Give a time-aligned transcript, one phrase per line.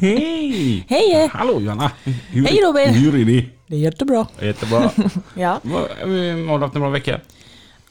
[0.00, 0.86] Hej!
[0.88, 1.30] Hej!
[1.32, 1.90] Hallå Johanna!
[2.04, 2.94] Hur, Hej, Robin.
[2.94, 3.44] Hur är det?
[3.66, 4.26] Det är jättebra.
[4.42, 4.90] Jättebra.
[5.34, 5.60] Ja.
[5.64, 5.68] Eh,
[6.48, 7.20] Har du haft en bra vecka?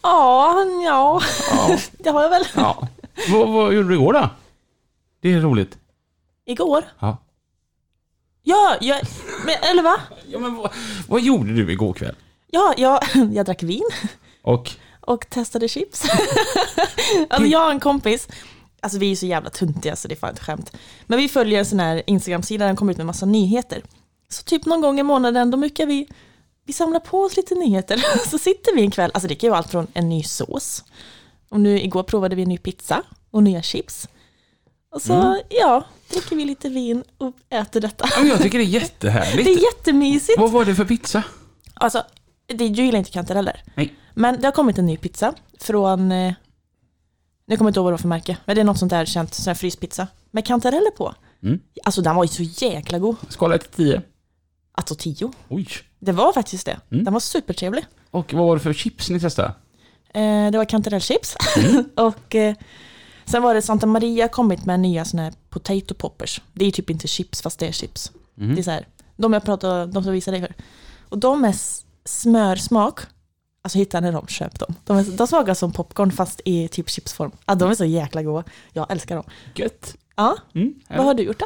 [0.02, 1.22] Ja, ja.
[1.52, 1.78] Ja.
[2.00, 2.44] Det har jag väl.
[2.55, 2.88] ja.
[3.30, 4.30] vad, vad gjorde du igår då?
[5.22, 5.78] Det är roligt.
[6.45, 6.84] Igår.
[7.00, 7.18] Ja.
[8.44, 8.98] Ja, jag,
[9.45, 9.95] men, eller va?
[10.28, 10.72] ja men vad,
[11.08, 12.16] vad gjorde du igår kväll?
[12.52, 13.00] Ja, jag,
[13.34, 13.84] jag drack vin
[14.42, 14.72] Och?
[15.02, 16.04] och testade chips.
[17.30, 18.28] alltså jag har en kompis,
[18.81, 20.72] alltså vi är så jävla tuntiga så det är fan ett skämt.
[21.06, 23.81] Men vi följer en sån här Instagram-sida där den kommer ut med massa nyheter.
[24.30, 26.08] Så typ någon gång i månaden då brukar vi,
[26.66, 28.03] vi samlar på oss lite nyheter.
[28.30, 30.84] Så sitter vi en kväll, alltså det kan ju vara allt från en ny sås.
[31.50, 34.08] Och nu igår provade vi en ny pizza och nya chips.
[34.95, 38.09] Och så, ja, dricker vi lite vin och äter detta.
[38.17, 39.45] Ja, jag tycker det är jättehärligt.
[39.45, 40.39] Det är jättemysigt.
[40.39, 41.23] Vad var det för pizza?
[41.73, 42.03] Alltså,
[42.47, 43.64] det, du gillar inte kantareller.
[43.75, 43.95] Nej.
[44.14, 46.34] Men det har kommit en ny pizza från, eh,
[47.48, 48.90] nu kommer jag inte ihåg vad det var för märke, men det är något sånt
[48.90, 50.08] där känt, sån här fryspizza.
[50.31, 51.16] Med kantareller på.
[51.44, 51.59] Mm.
[51.84, 53.16] Alltså den var ju så jäkla god.
[53.30, 54.02] Skala 1 till 10.
[54.72, 55.31] Alltså tio.
[55.50, 55.68] Oj.
[56.00, 56.80] Det var faktiskt det.
[56.92, 57.03] Mm.
[57.03, 57.86] Den var supertrevlig.
[58.12, 59.53] Och vad var det för chips ni testade?
[60.14, 61.36] Eh, det var kantarellchips.
[61.95, 62.56] och eh,
[63.25, 66.42] sen var det Santa Maria kommit med nya såna här potato poppers.
[66.53, 68.12] Det är typ inte chips fast det är chips.
[68.38, 68.56] Mm.
[68.56, 70.64] Det är så här, de jag pratade de som jag visade dig för.
[71.09, 71.56] Och de är
[72.06, 73.00] smörsmak.
[73.68, 74.76] Alltså hittar ni dem, köp dem.
[74.86, 77.32] De, är, de smakar som popcorn fast i typ chipsform.
[77.46, 78.44] Ja, de är så jäkla goda.
[78.74, 79.26] Jag älskar dem.
[79.56, 79.96] Gött.
[80.16, 80.74] Ja, Mm.
[80.90, 81.46] vad har du gjort då?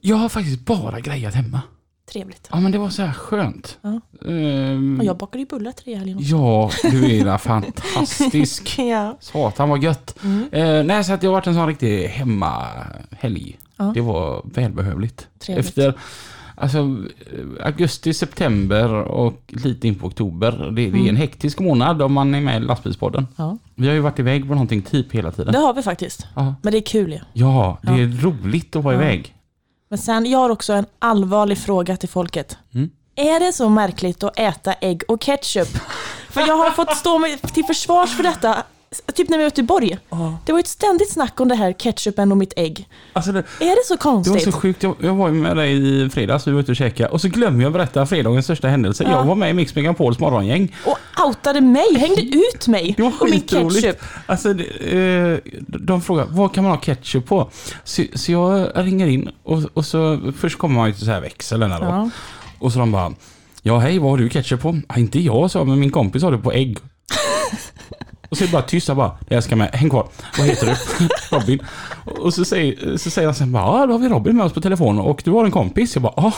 [0.00, 1.60] Jag har faktiskt bara grejat hemma.
[2.12, 2.48] Trevligt.
[2.52, 3.78] Ja men det var så här skönt.
[3.82, 4.00] Ja.
[4.28, 6.30] Ehm, Och jag bakade ju bullar till dig i helgen också.
[6.86, 8.78] Ja, du är fantastisk.
[8.78, 9.16] Ja.
[9.20, 10.14] Satan vad gött.
[10.24, 10.48] Mm.
[10.52, 13.58] Eh, nej, så att det har varit en sån riktig hemmahelg.
[13.76, 13.90] Ja.
[13.94, 15.28] Det var välbehövligt.
[15.38, 15.66] Trevligt.
[15.68, 15.94] Efter
[16.54, 16.96] alltså,
[17.60, 20.70] augusti, september och lite in på oktober.
[20.76, 23.26] Det, det är en hektisk månad om man är med i lastbilspodden.
[23.36, 25.52] ja, Vi har ju varit iväg på någonting typ hela tiden.
[25.52, 26.26] det har vi faktiskt.
[26.34, 27.20] Ja, Men det är kul ju.
[27.32, 29.34] ja det är roligt att vara iväg.
[29.88, 32.58] Men sen, jag har också en allvarlig fråga till folket.
[32.74, 32.90] Mm.
[33.16, 35.68] Är det så märkligt att äta ägg och ketchup?
[36.30, 37.20] För jag har fått stå
[37.54, 38.62] till försvars för detta,
[39.14, 39.98] typ när vi var i Göteborg.
[40.46, 42.88] Det var ett ständigt snack om det här ketchupen och mitt ägg.
[43.12, 44.44] Alltså det, Är det så det var konstigt?
[44.44, 44.82] så sjukt.
[44.82, 47.08] Jag, jag var ju med dig i fredags, vi var ute och käkade.
[47.10, 49.04] Och så glömde jag berätta fredagens största händelse.
[49.04, 49.10] Ja.
[49.10, 50.76] Jag var med i Mix Megapols morgongäng.
[50.86, 53.96] Och outade mig, hängde ut mig och min ketchup.
[54.26, 54.64] Alltså, det,
[54.98, 57.50] eh, de frågar vad kan man ha ketchup på?
[57.84, 61.20] Så, så jag ringer in och, och så först kommer man ju till så här
[61.20, 61.76] växeln då.
[61.80, 62.10] Ja.
[62.58, 63.12] Och så de bara
[63.66, 64.80] Ja hej, vad har du ketchup på?
[64.88, 66.78] Ja, inte jag sa men min kompis har det på ägg.
[68.34, 70.08] Och så är det bara tyst, jag bara jag ska med, häng kvar.
[70.38, 71.08] Vad heter du?
[71.36, 71.58] Robin.
[72.04, 74.52] Och så säger, så säger han sen bara ja då har vi Robin med oss
[74.52, 75.94] på telefon och du har en kompis.
[75.96, 76.32] Jag bara ja.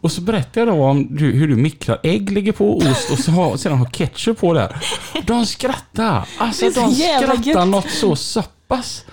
[0.00, 3.18] Och så berättar jag då om du, hur du mikrar ägg, lägger på ost och
[3.18, 4.76] så har, sedan har ketchup på där.
[5.26, 6.28] De skrattar.
[6.38, 7.68] Alltså de skrattar gött.
[7.68, 9.04] något så sappas.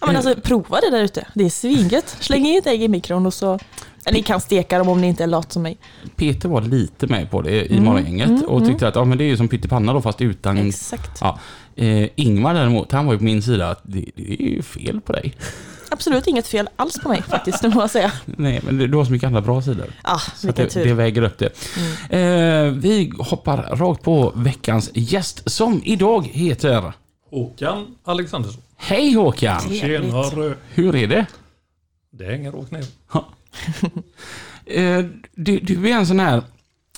[0.00, 1.26] Ja, men alltså, prova det där ute.
[1.34, 2.16] Det är svingött.
[2.20, 3.58] Släng in ett ägg i mikron och så...
[4.12, 5.78] Ni kan steka dem om ni inte är lat som mig.
[6.16, 9.18] Peter var lite med på det i Mm, morgongänget mm, och tyckte att ja, men
[9.18, 11.18] det är ju som pyttipanna då fast utan Exakt.
[11.20, 11.38] Ja.
[11.76, 15.00] Eh, Ingvar däremot, han var ju på min sida att det, det är ju fel
[15.00, 15.34] på dig.
[15.90, 18.12] Absolut inget fel alls på mig faktiskt, det må jag säga.
[18.24, 19.92] Nej, men det- du har så mycket andra bra sidor.
[20.02, 20.84] Ah, Så det, tur.
[20.84, 21.50] det väger upp det.
[22.10, 22.66] Mm.
[22.66, 26.92] Eh, vi hoppar rakt på veckans gäst som idag heter
[27.30, 28.62] Håkan Alexandersson.
[28.76, 29.60] Hej Håkan!
[29.60, 30.54] Tjenare.
[30.74, 31.26] Hur är det?
[32.10, 32.84] Det hänger rakt ner.
[35.34, 36.42] Du, du är en sån här...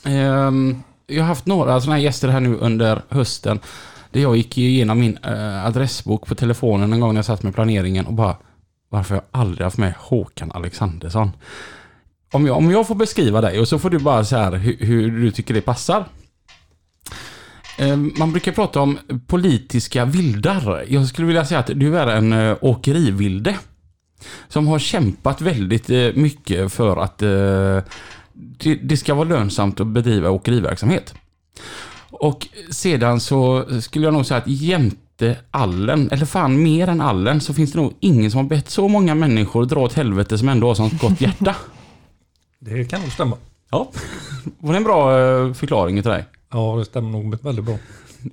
[0.05, 3.61] ehm, jag har haft några såna här gäster här nu under hösten.
[4.11, 7.55] Där jag gick igenom min eh, adressbok på telefonen en gång när jag satt med
[7.55, 8.37] planeringen och bara...
[8.91, 11.31] Varför har jag aldrig haft med Håkan Alexandersson?
[12.33, 14.77] Om jag, om jag får beskriva dig och så får du bara så här hur,
[14.81, 16.05] hur du tycker det passar.
[17.79, 20.85] Eh, Man brukar prata om politiska vildar.
[20.89, 23.57] Jag skulle vilja säga att du är en eh, åkerivilde.
[24.49, 27.79] Som har kämpat väldigt eh, mycket för att eh,
[28.83, 31.15] det, ska vara lönsamt att bedriva åkeriverksamhet.
[32.11, 37.41] Och sedan så skulle jag nog säga att jämte allen, eller fan mer än allen,
[37.41, 40.49] så finns det nog ingen som har bett så många människor dra åt helvete som
[40.49, 41.57] ändå har sånt gott hjärta.
[42.59, 43.37] Det kan nog stämma.
[43.71, 43.91] Ja,
[44.59, 45.11] var det en bra
[45.55, 46.25] förklaring till dig?
[46.51, 47.79] Ja, det stämmer nog väldigt bra.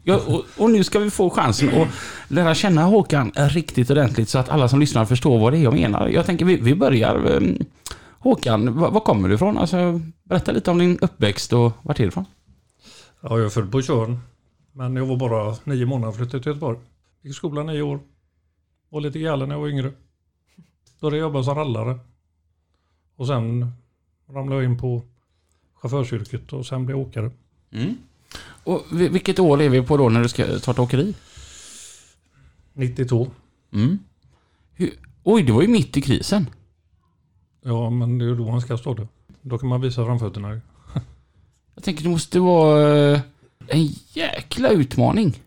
[0.04, 1.88] Ja, och, och nu ska vi få chansen att
[2.28, 5.74] lära känna Håkan riktigt ordentligt så att alla som lyssnar förstår vad det är jag
[5.74, 6.08] menar.
[6.08, 7.38] Jag tänker vi, vi börjar.
[7.38, 7.58] ehm,
[8.20, 9.58] Håkan, var, var kommer du ifrån?
[9.58, 12.26] Alltså, berätta lite om din uppväxt och vart är du ifrån?
[13.22, 14.20] Ja, jag är född på Tjörn.
[14.72, 16.78] Men jag var bara nio månader och flyttade till Göteborg.
[17.22, 18.00] Gick i skolan nio år.
[18.90, 19.92] Var lite galen när jag var yngre.
[21.02, 22.00] Började jobba som rallare.
[23.16, 23.72] Och sen
[24.30, 25.02] ramlade jag in på
[25.76, 27.32] chaufförsyrket och sen blev jag åkare.
[27.75, 27.98] Mm.
[28.63, 31.13] Och vi- vilket år är vi på då när du ska starta åkeri?
[32.74, 33.27] 92.
[33.74, 34.00] Mm.
[34.74, 34.92] Hur,
[35.24, 36.50] oj, det var ju mitt i krisen.
[37.63, 39.07] Ja, men det är ju då man ska starta.
[39.42, 40.62] Då kan man visa framfötterna.
[41.75, 43.19] Jag tänker det måste vara eh,
[43.68, 45.39] en jäkla utmaning.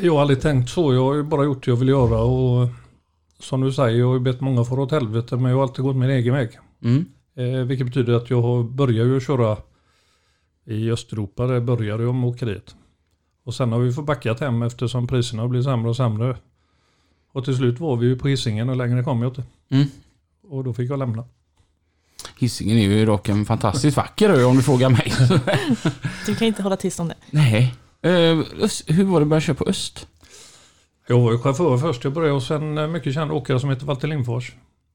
[0.00, 0.94] Jag har aldrig tänkt så.
[0.94, 2.20] Jag har ju bara gjort det jag vill göra.
[2.22, 2.68] Och
[3.38, 5.36] som du säger, jag har ju bett många fara åt helvete.
[5.36, 6.58] Men jag har alltid gått min egen väg.
[6.82, 7.04] Mm.
[7.34, 9.56] Eh, vilket betyder att jag har, börjar ju köra
[10.66, 11.46] i Östeuropa.
[11.46, 12.74] Där började jag med åkeriet.
[13.44, 16.36] Och sen har vi fått backat hem eftersom priserna har blivit sämre och sämre.
[17.32, 19.44] Och till slut var vi ju på Hisingen och längre kom jag inte.
[19.68, 19.86] Mm.
[20.48, 21.24] Och då fick jag lämna.
[22.38, 25.12] Hisingen är ju dock en fantastiskt vacker ö om du frågar mig.
[26.26, 27.14] Du kan inte hålla tyst om det.
[27.30, 27.74] Nej.
[28.62, 30.08] Öst, hur var det att börja köra på Öst?
[31.06, 32.04] Jag var ju chaufför först.
[32.04, 34.52] Jag började hos en eh, mycket känd åkare som heter Walter Lindfors.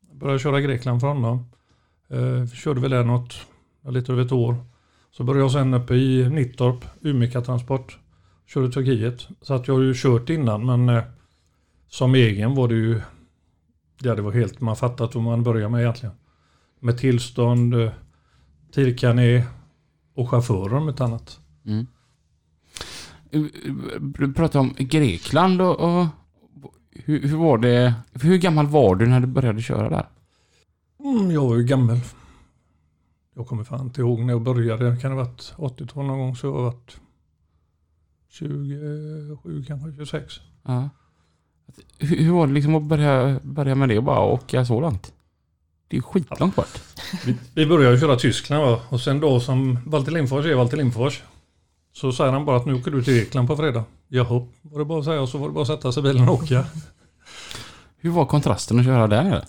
[0.10, 1.46] Jag började köra Grekland för honom.
[2.10, 3.36] Eh, körde väl där något,
[3.90, 4.58] lite över ett år.
[5.18, 8.00] Så började jag sen uppe i Nittorp, Umika Transport.
[8.46, 9.28] Körde Turkiet.
[9.42, 11.04] Så att jag har ju kört innan men eh,
[11.88, 13.02] som egen var det ju,
[14.02, 16.16] ja det var helt, man fattat vad man börjar med egentligen.
[16.80, 19.44] Med tillstånd, eh,
[20.14, 21.40] och chaufförer om ett annat.
[21.66, 21.88] Mm.
[23.32, 23.42] Eh,
[24.00, 26.08] Du pratade om Grekland och, och
[26.92, 27.94] hur, hur var det?
[28.14, 30.08] Hur gammal var du när du började köra där?
[31.00, 32.00] Mm, jag var ju gammal.
[33.36, 34.98] Jag kommer fan inte ihåg när jag började.
[34.98, 36.98] Kan det ha varit 80-tal någon gång så jag har varit
[38.30, 40.34] 27, kanske 26.
[40.64, 40.90] Ja.
[42.00, 45.14] Hur, hur var det liksom att börja, börja med det och bara åka så långt?
[45.88, 46.82] Det är ju skitlångt bort.
[47.26, 48.82] Vi, vi började köra Tyskland va?
[48.90, 51.24] och sen då som Walter Lindfors är Walter Lindfors.
[51.94, 53.84] Så säger han bara att nu åker du till Grekland på fredag.
[54.08, 56.04] Jaha, var det bara att säga och så var det bara att sätta sig i
[56.04, 56.66] bilen och åka.
[57.98, 59.46] Hur var kontrasten att köra där?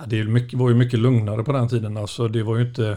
[0.00, 1.96] Ja, det ju mycket, var ju mycket lugnare på den tiden.
[1.96, 2.88] Alltså, det var ju inte...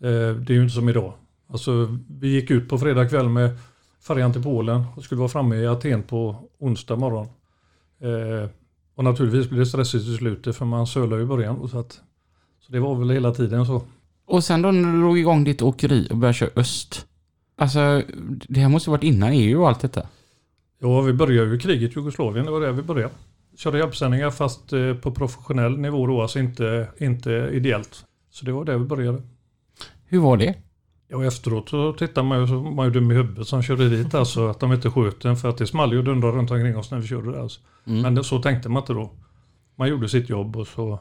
[0.00, 1.12] Eh, det är ju inte som idag.
[1.48, 3.58] Alltså, vi gick ut på fredag kväll med
[4.06, 7.26] färjan till Polen och skulle vara framme i Aten på onsdag morgon.
[8.00, 8.50] Eh,
[8.94, 11.68] och naturligtvis blev det stressigt i slutet för man sölade i början.
[11.68, 12.00] Så, att,
[12.60, 13.82] så det var väl hela tiden så.
[14.26, 17.06] Och sen då när du drog igång ditt åkeri och började köra öst.
[17.56, 18.02] Alltså,
[18.48, 20.06] det här måste varit innan EU och allt detta.
[20.78, 22.46] Ja, vi började ju kriget i Jugoslavien.
[22.46, 23.14] Det var där vi började.
[23.62, 28.04] Körde hjälpsändningar fast eh, på professionell nivå då, alltså inte, inte ideellt.
[28.30, 29.22] Så det var där vi började.
[30.06, 30.54] Hur var det?
[31.08, 34.14] Ja, efteråt så tittar man ju så man ju dum i huvudet som körde dit
[34.14, 34.48] alltså.
[34.48, 36.90] Att de inte sköt den för att det small ju och dundrade runt omkring oss
[36.90, 37.40] när vi körde där.
[37.40, 37.60] Alltså.
[37.86, 38.02] Mm.
[38.02, 39.10] Men det, så tänkte man inte då.
[39.76, 40.98] Man gjorde sitt jobb och så,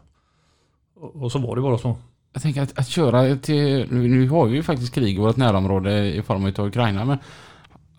[0.95, 1.97] och, och så var det bara så.
[2.33, 3.87] Jag tänker att, att köra till...
[3.91, 7.17] Nu har vi ju faktiskt krig i vårt närområde i form av Ukraina, men...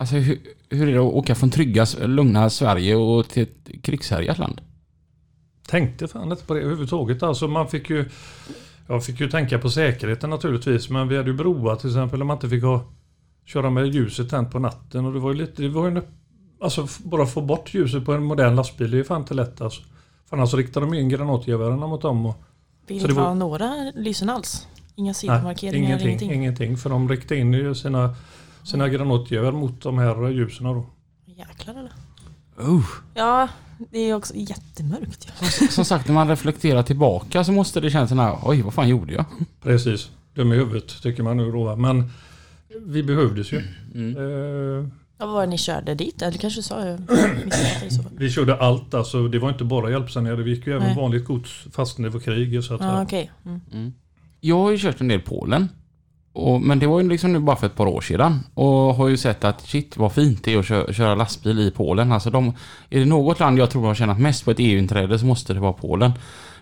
[0.00, 4.38] Alltså hur, hur är det att åka från trygga, lugna Sverige och till ett krigshärjat
[4.38, 4.60] land?
[5.68, 7.22] Tänkte fan inte på det överhuvudtaget.
[7.22, 8.04] Alltså man fick ju...
[8.88, 10.90] Jag fick ju tänka på säkerheten naturligtvis.
[10.90, 12.84] Men vi hade ju broar till exempel där man inte fick ha,
[13.44, 15.04] köra med ljuset tänt på natten.
[15.06, 15.62] Och det var ju lite...
[15.62, 16.02] Det var ju en,
[16.60, 19.60] alltså bara få bort ljuset på en modern lastbil det är ju fan inte lätt
[19.60, 19.82] alltså.
[20.28, 22.26] För annars riktade de in granatgevärerna mot dem.
[22.26, 22.42] Och,
[22.86, 24.66] Vill Så inte det var- ha några lysen alls.
[24.94, 26.32] Inga sidomarkeringar, ingenting, ingenting.
[26.32, 26.76] ingenting.
[26.76, 28.14] För de riktade in ju sina,
[28.64, 30.86] sina granatgevär mot de här ljusen då.
[31.26, 31.92] Jäklar eller?
[32.70, 32.84] Uh.
[33.14, 33.48] Ja,
[33.90, 35.32] det är också jättemörkt.
[35.40, 35.46] Ja.
[35.70, 38.88] Som sagt, när man reflekterar tillbaka så måste det kännas sån här, oj vad fan
[38.88, 39.24] gjorde jag?
[39.62, 40.10] Precis.
[40.34, 41.76] Dum i huvudet tycker man nu då.
[41.76, 42.10] Men
[42.86, 43.62] vi behövdes ju.
[43.94, 44.16] Mm.
[44.16, 44.88] Eh,
[45.18, 46.22] Ja, vad var det ni körde dit?
[46.22, 48.04] Eller kanske sa jag fall.
[48.16, 49.28] Vi körde allt alltså.
[49.28, 50.36] Det var inte bara hjälpsändningar.
[50.36, 50.96] Vi gick ju även Nej.
[50.96, 52.64] vanligt gods fastän det var krig.
[52.64, 53.02] Så att Ja, säga.
[53.02, 53.30] okej.
[53.46, 53.60] Mm.
[53.72, 53.92] Mm.
[54.40, 55.68] Jag har ju kört en del Polen.
[56.32, 58.40] Och, men det var ju liksom nu bara för ett par år sedan.
[58.54, 61.70] Och har ju sett att shit vad fint det är att köra, köra lastbil i
[61.70, 62.12] Polen.
[62.12, 62.52] Alltså de,
[62.90, 65.60] är det något land jag tror har tjänat mest på ett EU-inträde så måste det
[65.60, 66.12] vara Polen.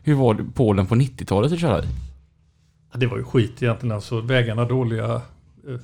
[0.03, 1.87] Hur var det Polen på 90-talet att köra i?
[2.93, 3.95] Ja, Det var ju skit egentligen.
[3.95, 5.15] Alltså, vägarna dåliga.
[5.15, 5.81] Eh,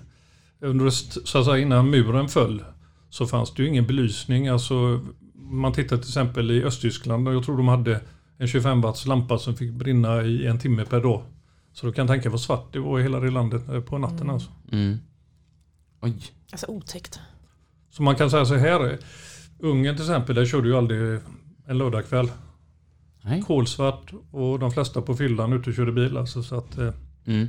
[0.61, 2.65] under, så att säga, innan muren föll
[3.11, 4.49] så fanns det ju ingen belysning.
[4.49, 5.01] Alltså,
[5.35, 8.01] man tittar till exempel i Östtyskland och jag tror de hade
[8.39, 11.23] en 25 watts lampa som fick brinna i en timme per dag.
[11.75, 14.21] Så du kan tänka vad svart det var i hela det landet eh, på natten.
[14.21, 14.35] Mm.
[14.35, 14.51] Alltså.
[14.73, 14.99] Mm.
[16.01, 16.15] Oj.
[16.53, 17.21] Alltså otäckt.
[17.91, 18.91] Så man kan säga så här.
[18.93, 18.99] eh,
[19.59, 21.21] Ungern till exempel, där körde ju aldrig
[21.67, 22.31] en lördagkväll.
[23.23, 23.43] Nej.
[23.43, 26.17] Kolsvart och de flesta på fyllan ute och körde bil.
[26.17, 26.91] Alltså, så att, eh,
[27.27, 27.49] Mm.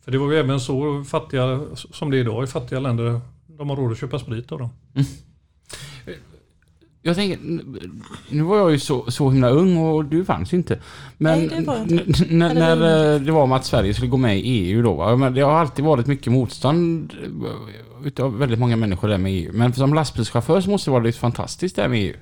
[0.00, 3.20] För det var ju även så fattiga som det är idag i fattiga länder.
[3.46, 4.70] De har råd att köpa sprit av dem.
[7.04, 7.38] Jag tänker,
[8.30, 10.80] nu var jag ju så, så himla ung och du fanns ju inte.
[11.18, 11.94] Men Nej, det var inte.
[11.94, 14.94] n- n- när, eh, det var om att Sverige skulle gå med i EU då,
[14.94, 15.16] va?
[15.16, 19.50] Men det har alltid varit mycket motstånd eh, utav väldigt många människor där med EU.
[19.54, 22.14] Men som lastbilschaufför så måste det vara lite fantastiskt där med EU.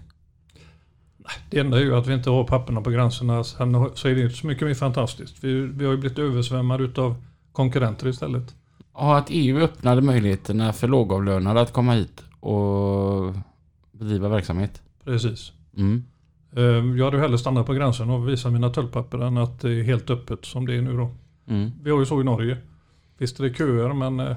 [1.50, 3.44] Det enda är ju att vi inte har papperna på gränserna.
[3.44, 5.44] Sen så är det inte så mycket mer fantastiskt.
[5.44, 7.14] Vi, vi har ju blivit översvämmade utav
[7.52, 8.54] konkurrenter istället.
[8.94, 13.34] Ja, att EU öppnade möjligheterna för lågavlönade att komma hit och
[14.00, 14.82] bedriva verksamhet.
[15.04, 15.52] Precis.
[15.76, 16.04] Mm.
[16.56, 16.62] Eh,
[16.98, 20.10] Jag hade hellre stannat på gränsen och visat mina tullpapper än att det är helt
[20.10, 21.10] öppet som det är nu då.
[21.46, 21.70] Mm.
[21.82, 22.58] Vi har ju så i Norge.
[23.18, 24.36] Visst är det köer men, eh,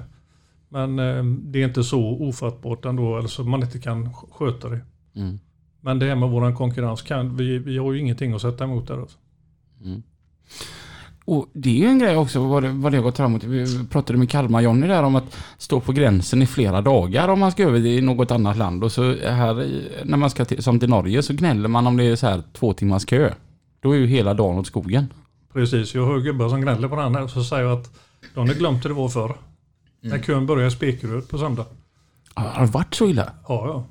[0.68, 3.18] men eh, det är inte så ofattbart ändå.
[3.18, 4.80] Eller så man inte kan sk- sköta det.
[5.14, 5.38] Mm.
[5.80, 8.86] Men det här med våran konkurrens, kan, vi, vi har ju ingenting att sätta emot
[8.88, 9.00] där.
[9.00, 9.18] Alltså.
[9.84, 10.02] Mm.
[11.26, 13.44] Och det är ju en grej också vad det, vad det har gått framåt.
[13.44, 17.52] Vi pratade med Kalmar-Jonny där om att stå på gränsen i flera dagar om man
[17.52, 18.84] ska över i något annat land.
[18.84, 22.04] Och så här när man ska till, som till Norge så gnäller man om det
[22.04, 23.32] är så här två timmars kö.
[23.80, 25.06] Då är ju hela dagen åt skogen.
[25.52, 27.98] Precis, jag hör gubbar som gnäller på den här så säger jag att
[28.34, 29.34] de har glömt hur det var förr.
[30.00, 31.66] När kön började i Spekeröd på söndag.
[32.34, 33.32] Har det varit så illa?
[33.48, 33.84] Ja, ja.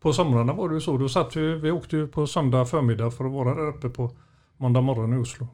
[0.00, 0.98] På somrarna var det ju så.
[0.98, 4.10] Då satt vi, vi åkte ju på söndag förmiddag för att vara där uppe på
[4.56, 5.46] måndag morgon i Oslo.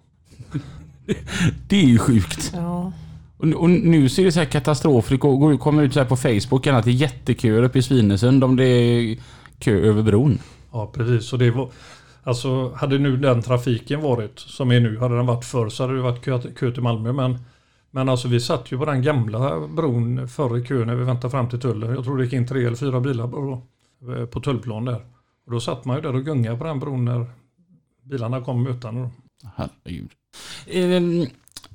[1.68, 2.52] Det är ju sjukt.
[2.54, 2.92] Ja.
[3.36, 5.08] Och, och nu ser det så här katastrof.
[5.08, 8.44] Det går, kommer ut så här på Facebook att det är jätteköer uppe i Svinesund
[8.44, 9.18] om det är
[9.58, 10.38] kö över bron.
[10.72, 11.28] Ja, precis.
[11.28, 11.70] Så det var,
[12.22, 15.96] alltså, hade nu den trafiken varit som är nu, hade den varit förr så hade
[15.96, 17.12] det varit kö, kö till Malmö.
[17.12, 17.38] Men,
[17.90, 21.30] men alltså vi satt ju på den gamla bron förr i kön när vi väntade
[21.30, 21.94] fram till tullen.
[21.94, 23.62] Jag tror det gick in tre eller fyra bilar på,
[24.30, 25.00] på tullplan där.
[25.46, 27.26] Och då satt man ju där och gungade på den bron när
[28.02, 29.10] bilarna kom mötande.
[29.56, 30.10] Herregud.
[30.66, 31.26] Ehm,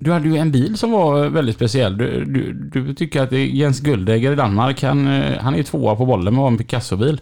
[0.02, 1.98] Du hade ju en bil som var väldigt speciell.
[1.98, 6.06] Du, du, du tycker att Jens Guldäger i Danmark, han, eh, han är tvåa på
[6.06, 7.22] bollen med en Picasso-bil.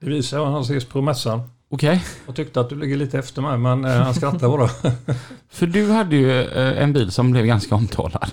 [0.00, 1.40] Det visade jag han ses på mässan.
[1.70, 2.04] Okej.
[2.26, 4.68] Jag tyckte att du ligger lite efter mig men eh, han skrattade bara.
[5.50, 8.30] För du hade ju eh, en bil som blev ganska omtalad.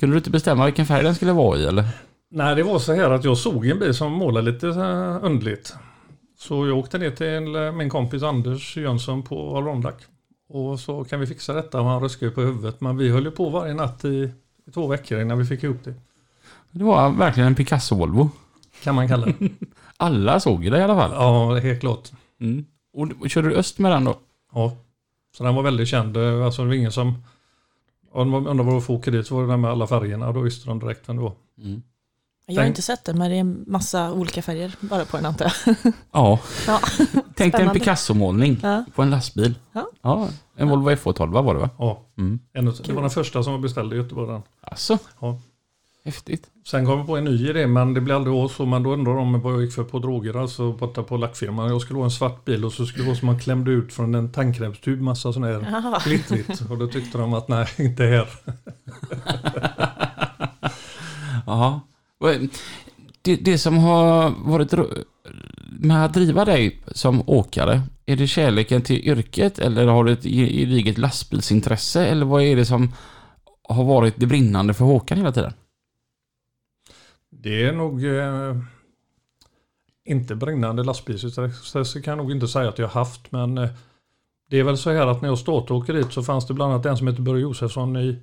[0.00, 1.84] Kunde du inte bestämma vilken färg den skulle vara i eller?
[2.30, 4.66] Nej, det var så här att jag såg en bil som målade lite
[5.22, 5.74] underligt.
[6.38, 9.94] Så jag åkte ner till min kompis Anders Jönsson på Alrondack.
[10.48, 12.80] Och så kan vi fixa detta och han ruskade på huvudet.
[12.80, 14.32] Men vi höll ju på varje natt i,
[14.66, 15.94] i två veckor innan vi fick ihop det.
[16.70, 18.30] Det var verkligen en Picasso-Volvo.
[18.82, 19.48] Kan man kalla det.
[19.96, 21.10] Alla såg ju det i alla fall.
[21.12, 22.10] ja, det är helt klart.
[22.40, 22.64] Mm.
[22.92, 24.18] Och, och körde du öst med den då?
[24.54, 24.76] Ja.
[25.36, 26.16] Så den var väldigt känd.
[26.16, 27.14] Eh, Alltså det var ingen som...
[28.12, 30.40] Om de undrade varför åker dit så var det den med alla färgerna och då
[30.40, 31.32] visste de direkt vem det var.
[31.58, 31.82] Mm.
[32.46, 35.26] Jag har inte sett den, men det är en massa olika färger bara på den
[35.26, 35.76] antar jag.
[36.12, 36.38] Ja.
[36.66, 36.80] Ja.
[37.34, 37.70] Tänk dig en.
[37.72, 38.84] Picasso-målning Ja.
[38.94, 39.54] på en lastbil.
[40.02, 40.28] Ja.
[40.56, 41.70] En Volvo F212 var det va?
[41.78, 42.38] Ja, Mm.
[42.52, 44.32] en, det var den första som var beställd i Göteborg.
[44.32, 44.42] Den.
[44.60, 44.98] Alltså.
[45.20, 45.40] Ja.
[46.04, 46.46] Häftigt.
[46.66, 48.66] Sen kom vi på en ny idé men det blev aldrig så.
[48.66, 50.36] Men då undrade de vad jag gick för på droger.
[50.36, 51.68] Alltså borta på lackfirman.
[51.68, 53.92] Jag skulle ha en svart bil och så skulle det vara som man klämde ut
[53.92, 56.00] från en tandkrämstub massa sån här Jaha.
[56.04, 56.60] glittrigt.
[56.70, 58.28] Och då tyckte de att nej, inte här.
[61.46, 61.80] Ja.
[62.30, 62.40] Eh,
[63.22, 64.74] det, det som har varit
[65.80, 70.22] med att driva dig som åkare, är det kärleken till yrket eller har du ett
[70.22, 72.92] gediget lastbilsintresse eller vad är det som
[73.68, 75.52] har varit det brinnande för Håkan hela tiden?
[77.30, 78.56] Det är nog eh,
[80.04, 83.32] inte brinnande lastbilsintresse kan jag nog inte säga att jag haft.
[83.32, 83.70] Men eh,
[84.50, 86.86] det är väl så här att när jag startade åkeriet så fanns det bland annat
[86.86, 88.18] en som heter Börje Josefsson i,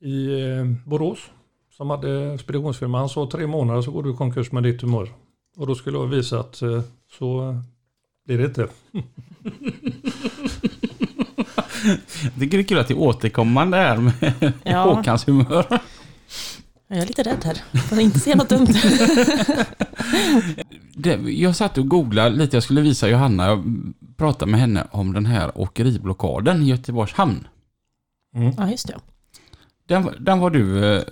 [0.00, 1.30] i eh, Borås.
[1.76, 2.98] Som hade speditionsfirma.
[2.98, 5.08] Han sa tre månader så går du i konkurs med ditt humör.
[5.56, 6.82] Och då skulle jag visa att eh,
[7.18, 7.58] så eh,
[8.26, 8.68] blir det inte.
[12.22, 15.80] Jag tycker det är kul att det är återkommande här med Ja, Håkans humör.
[16.88, 17.62] jag är lite rädd här.
[17.70, 18.66] Jag får inte se något dumt.
[20.96, 23.64] Det, jag satt och googlade lite, jag skulle visa Johanna, jag
[24.16, 27.48] pratade med henne om den här åkeriblockaden i Göteborgs hamn.
[28.36, 28.52] Mm.
[28.58, 28.94] Ja, just det.
[29.86, 31.02] Den, den var du, eh,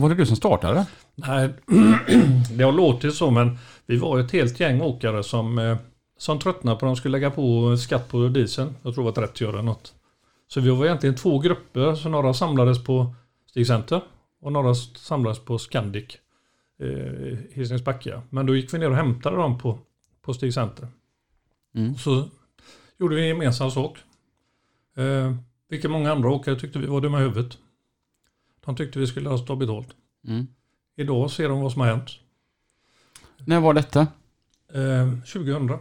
[0.00, 0.86] var det du som startade?
[1.14, 1.48] Nej,
[2.56, 5.76] det har låtit så men vi var ett helt gäng åkare som, eh,
[6.18, 8.74] som tröttnade på att de skulle lägga på skatt på dieseln.
[8.82, 9.94] Jag tror det var 30 öre något.
[10.48, 11.94] Så vi var egentligen två grupper.
[11.94, 13.14] Så några samlades på
[13.46, 14.00] Stig Center
[14.42, 16.18] och några samlades på Scandic.
[16.82, 18.22] Eh, Hisings Backa.
[18.30, 19.78] Men då gick vi ner och hämtade dem på,
[20.22, 20.88] på Stig Center.
[21.74, 21.94] Mm.
[21.94, 22.24] Så
[22.98, 23.98] gjorde vi en gemensam sak.
[24.96, 25.34] Eh,
[25.68, 27.58] vilket många andra åkare tyckte vi var dumma i huvudet.
[28.68, 29.88] De tyckte vi skulle ha ta betalt.
[30.26, 30.46] Mm.
[30.96, 32.10] Idag ser de vad som har hänt.
[33.44, 34.00] När var detta?
[34.74, 35.78] Eh, 2000.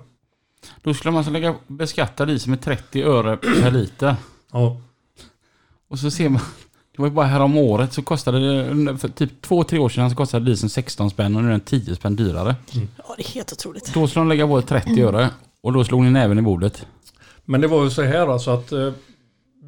[0.82, 4.16] Då skulle man alltså lägga beskatta diesel med 30 öre per liter.
[4.52, 4.82] Ja,
[5.88, 6.42] Och så ser man,
[6.92, 9.90] Det var ju bara här om året så kostade det, för typ två, tre år
[9.90, 12.56] sedan så kostade dieseln 16 spänn och nu är den 10 spänn dyrare.
[12.98, 13.94] Ja, det är helt otroligt.
[13.94, 15.30] Då skulle de lägga på 30 öre
[15.62, 16.86] och då slog ni näven i bordet.
[17.46, 18.92] Men det var ju så här alltså att eh,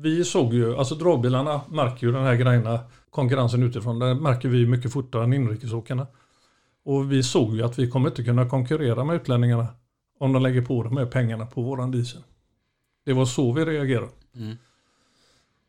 [0.02, 2.80] vi såg ju, alltså dragbilarna märker ju den här grejerna,
[3.10, 6.08] konkurrensen utifrån, det märker vi mycket fortare än inrikesåkarna.
[6.84, 9.68] Och vi såg ju att vi kommer inte kunna konkurrera med utlänningarna
[10.20, 12.22] om de lägger på de här pengarna på våran diesel.
[13.06, 14.10] Det var så vi reagerade.
[14.36, 14.56] Mm.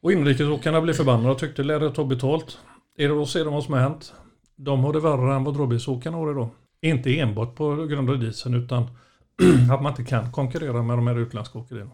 [0.02, 2.58] Och inrikesåkarna blev förbannade och tyckte lär det ta betalt.
[2.96, 4.12] Är det då ser de vad som har hänt.
[4.56, 6.50] De har det värre än vad dragbilsåkarna har då.
[6.80, 8.82] Inte enbart på grund av dieseln utan
[9.72, 11.90] att man inte kan konkurrera med de här utländska åkerierna.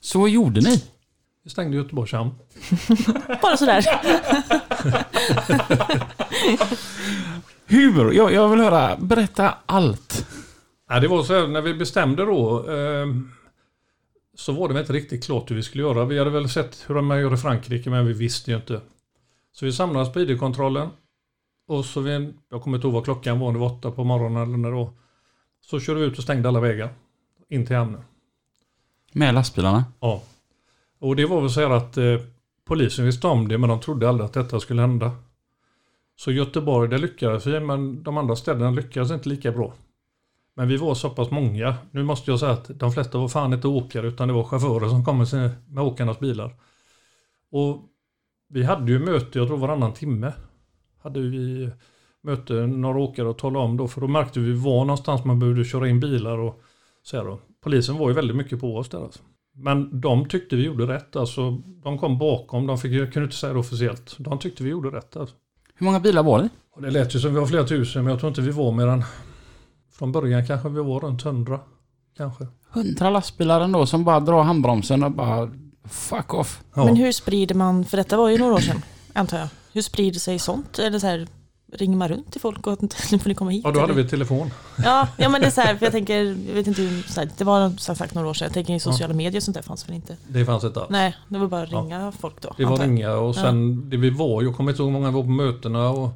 [0.00, 0.82] Så vad gjorde ni?
[1.46, 2.30] Vi stängde Göteborgs hamn.
[3.42, 3.84] Bara sådär.
[7.66, 8.12] Hur?
[8.12, 10.26] Jag, jag vill höra, berätta allt.
[10.88, 13.06] Ja, det var så här, när vi bestämde då eh,
[14.34, 16.04] så var det väl inte riktigt klart hur vi skulle göra.
[16.04, 18.80] Vi hade väl sett hur man gör i Frankrike men vi visste ju inte.
[19.52, 20.88] Så vi samlades på ID-kontrollen.
[21.68, 24.42] Och så vi, jag kommer inte ihåg vad klockan var, det var åtta på morgonen
[24.42, 24.90] eller när var.
[25.60, 26.94] Så körde vi ut och stängde alla vägar
[27.48, 28.02] in till hamnen.
[29.12, 29.84] Med lastbilarna?
[30.00, 30.22] Ja.
[30.98, 32.20] Och det var väl så här att eh,
[32.64, 35.10] polisen visste om det men de trodde aldrig att detta skulle hända.
[36.16, 39.74] Så Göteborg, det lyckades vi men de andra städerna lyckades inte lika bra.
[40.54, 41.74] Men vi var så pass många.
[41.90, 44.88] Nu måste jag säga att de flesta var fan inte åkare utan det var chaufförer
[44.88, 46.54] som kom med, med åkarnas bilar.
[47.50, 47.82] Och
[48.48, 50.32] vi hade ju möte, jag tror varannan timme.
[51.02, 51.70] Hade vi
[52.22, 55.64] möte några åkare och talade om då för då märkte vi var någonstans man behövde
[55.64, 56.62] köra in bilar och
[57.02, 57.40] så här då.
[57.60, 59.22] Polisen var ju väldigt mycket på oss där alltså.
[59.58, 61.50] Men de tyckte vi gjorde rätt alltså.
[61.82, 64.16] De kom bakom, de fick, jag kunde inte säga det officiellt.
[64.18, 65.34] De tyckte vi gjorde rätt alltså.
[65.74, 66.48] Hur många bilar var det?
[66.74, 68.72] Och det lät ju som vi var flera tusen men jag tror inte vi var
[68.72, 69.04] mer än
[69.92, 71.60] från början kanske vi var runt hundra.
[72.16, 72.46] Kanske.
[72.70, 75.50] Hundra lastbilar ändå som bara drar handbromsen och bara
[75.84, 76.60] fuck off.
[76.74, 76.84] Ja.
[76.84, 78.82] Men hur sprider man, för detta var ju några år sedan,
[79.12, 79.48] antar jag.
[79.72, 80.78] Hur sprider sig sånt?
[80.78, 81.26] Eller så här,
[81.72, 82.82] ringer man runt till folk och
[83.12, 83.62] nu får ni komma hit?
[83.64, 84.02] ja, då hade eller?
[84.02, 84.50] vi telefon.
[84.84, 87.20] Ja, ja men det är så här, för jag tänker, jag vet inte hur, så
[87.20, 89.54] här, det var som sagt några år sedan, jag tänker i sociala medier och sånt
[89.54, 90.16] där fanns väl inte?
[90.28, 90.90] Det fanns inte alls.
[90.90, 92.54] Nej, det var bara att ringa folk då.
[92.56, 95.14] Det var ringa och sen det vi var, jag kommer inte ihåg hur många vi
[95.14, 96.10] var på mötena och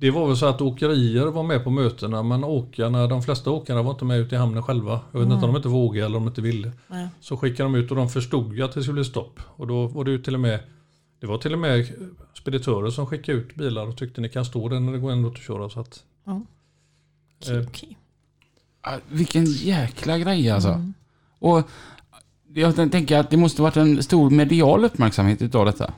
[0.00, 3.82] det var väl så att åkerier var med på mötena men åkarna, de flesta åkarna
[3.82, 5.00] var inte med ute i hamnen själva.
[5.12, 6.72] Jag vet inte om de inte vågade eller om de inte ville.
[6.88, 7.08] Nej.
[7.20, 9.40] Så skickade de ut och de förstod ju att det skulle bli stopp.
[9.46, 10.60] Och då var det ju till och med
[11.20, 11.86] det var till och med
[12.34, 15.28] speditörer som skickade ut bilar och tyckte ni kan stå där när det går ändå
[15.28, 15.70] att köra.
[15.70, 16.42] Så att, Ja.
[17.50, 17.66] Eh.
[17.68, 17.98] Okej.
[18.80, 20.68] Ah, Vilken jäkla grej alltså.
[20.68, 20.94] Mm.
[21.38, 21.68] Och
[22.54, 25.94] jag tänker att det måste varit en stor medial uppmärksamhet utav detta.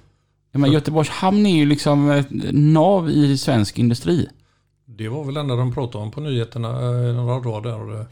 [0.52, 4.28] Jag menar, Göteborgs hamn är ju liksom ett nav i svensk industri.
[4.84, 7.80] det var väl enda de pratade om på nyheterna eh, några dagar där.
[7.80, 8.06] Och det,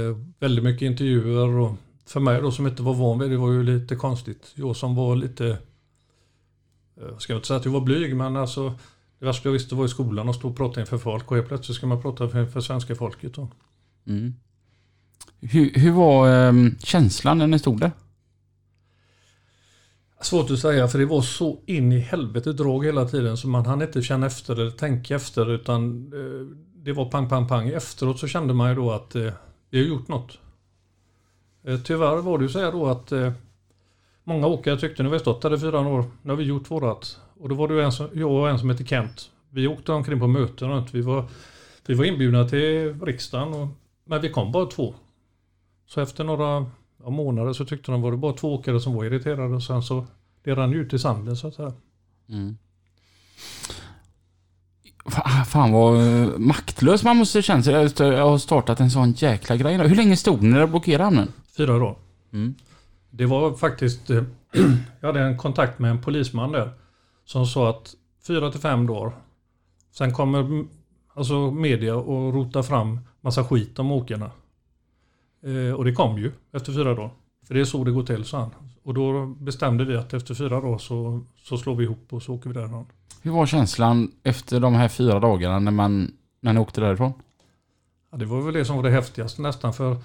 [0.00, 3.52] eh, väldigt mycket intervjuer och för mig då som inte var van vid det var
[3.52, 4.52] ju lite konstigt.
[4.54, 5.56] Jag som var lite, eh,
[7.00, 8.74] jag ska inte säga att jag var blyg men alltså
[9.18, 11.48] det värsta jag visste var i skolan att stå och prata inför folk och helt
[11.48, 13.34] plötsligt ska man prata för, för svenska folket.
[13.34, 13.48] Då.
[14.06, 14.34] Mm.
[15.40, 17.92] Hur, hur var ehm, känslan när ni stod där?
[20.20, 23.66] Svårt att säga för det var så in i helvete drag hela tiden så man
[23.66, 27.68] hann inte känna efter eller tänka efter utan eh, det var pang, pang, pang.
[27.68, 29.32] Efteråt så kände man ju då att eh,
[29.70, 30.38] vi har gjort något.
[31.64, 33.32] Eh, tyvärr var det ju så här då att eh,
[34.26, 36.70] många åkare tyckte nu har vi stått där i fyra år, nu har vi gjort
[36.70, 37.18] vårat.
[37.40, 39.30] Och då var det en som, jag och en som hette Kent.
[39.50, 40.94] Vi åkte omkring på möten runt.
[40.94, 41.24] Vi var,
[41.86, 43.68] vi var inbjudna till riksdagen och,
[44.04, 44.94] men vi kom bara två.
[45.86, 46.66] Så efter några
[47.04, 49.82] ja, månader så tyckte de var det bara två åkare som var irriterade och sen
[49.82, 50.06] så
[50.44, 51.72] det rann ju ut i sanden så att säga.
[52.28, 52.56] Mm.
[55.04, 59.12] Fa- Fan vad eh, maktlös man måste känna sig efter att ha startat en sån
[59.12, 59.76] jäkla grej.
[59.76, 61.32] Hur länge stod ni där och blockerade hamnen?
[61.56, 61.96] Fyra dagar.
[62.32, 62.54] Mm.
[63.16, 64.24] Det var faktiskt, eh,
[65.00, 66.70] jag hade en kontakt med en polisman där
[67.24, 67.94] som sa att
[68.26, 69.12] fyra till fem dagar.
[69.92, 70.68] Sen kommer mm,
[71.14, 74.30] alltså media och rota fram massa skit om åkarna.
[75.42, 77.10] Eh, och det kom ju efter fyra dagar.
[77.46, 78.50] För det är så det går till, sa han.
[78.82, 82.34] Och då bestämde vi att efter fyra dagar så, så slår vi ihop och så
[82.34, 82.86] åker vi därifrån.
[83.22, 87.12] Hur var känslan efter de här fyra dagarna när, man, när ni åkte därifrån?
[88.10, 89.96] Ja, det var väl det som var det häftigaste nästan för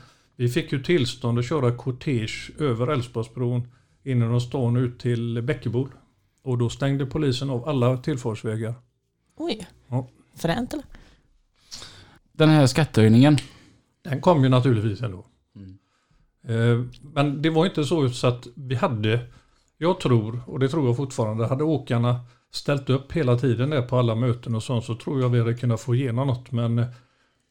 [0.41, 3.67] vi fick ju tillstånd att köra kortege över Älvsborgsbron
[4.03, 5.89] innan stan ut till Bäckebol.
[6.43, 8.73] Och då stängde polisen av alla tillfartsvägar.
[9.37, 9.67] Oj.
[9.87, 10.07] Ja.
[10.35, 10.85] Fränt eller?
[12.31, 13.37] Den här skattehöjningen.
[14.03, 15.25] Den kom ju naturligtvis ändå.
[15.55, 15.77] Mm.
[16.43, 19.19] Eh, Men det var inte så så att vi hade,
[19.77, 22.19] jag tror, och det tror jag fortfarande, hade åkarna
[22.51, 25.53] ställt upp hela tiden där på alla möten och sånt så tror jag vi hade
[25.53, 26.51] kunnat få igenom något.
[26.51, 26.87] Men eh,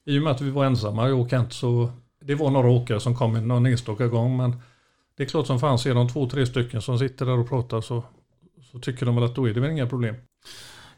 [0.06, 3.00] i och med att vi var ensamma, jag och Kent, så det var några åkare
[3.00, 4.36] som kom någon enstaka gång.
[4.36, 4.62] Men
[5.16, 7.80] det är klart som fan ser de två, tre stycken som sitter där och pratar
[7.80, 8.04] så,
[8.72, 10.14] så tycker de väl att då är det väl inga problem.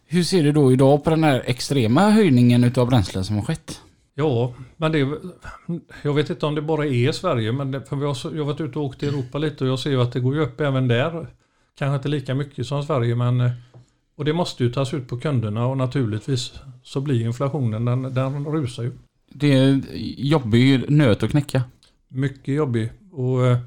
[0.06, 3.80] Hur ser du då idag på den här extrema höjningen utav bränslen som har skett?
[4.14, 4.98] Ja, men det,
[6.02, 8.44] jag vet inte om det bara är Sverige, men det, för vi har, jag har
[8.44, 10.40] varit ute och åkt i Europa lite och jag ser ju att det går ju
[10.40, 11.26] upp även där.
[11.78, 13.50] Kanske inte lika mycket som Sverige, men
[14.16, 18.46] och det måste ju tas ut på kunderna och naturligtvis så blir inflationen, den, den
[18.46, 18.92] rusar ju.
[19.34, 21.62] Det är en jobbig nöt att knäcka.
[22.08, 22.90] Mycket jobbig.
[23.12, 23.58] Och eh,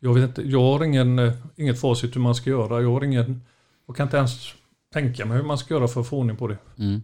[0.00, 2.82] jag vet inte, jag har ingen, eh, inget facit hur man ska göra.
[2.82, 3.42] Jag har ingen,
[3.86, 4.54] och kan inte ens
[4.92, 6.58] tänka mig hur man ska göra för att få ordning på det.
[6.78, 7.02] Mm.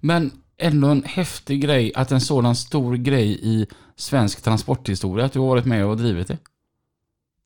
[0.00, 3.66] Men ändå en häftig grej att en sådan stor grej i
[3.96, 6.38] svensk transporthistoria, att du har varit med och drivit det.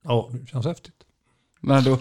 [0.05, 0.94] Ja, det känns häftigt.
[1.61, 1.98] Men då,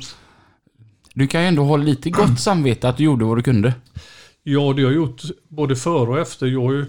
[1.14, 3.74] du kan ju ändå ha lite gott samvete att du gjorde vad du kunde.
[4.44, 6.48] Ja, det har jag gjort både före och efter.
[6.48, 6.86] Jag ju,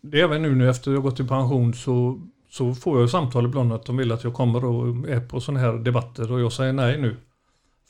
[0.00, 3.44] det är även nu, nu efter jag gått i pension så, så får jag samtal
[3.44, 6.52] ibland att de vill att jag kommer och är på sådana här debatter och jag
[6.52, 7.16] säger nej nu.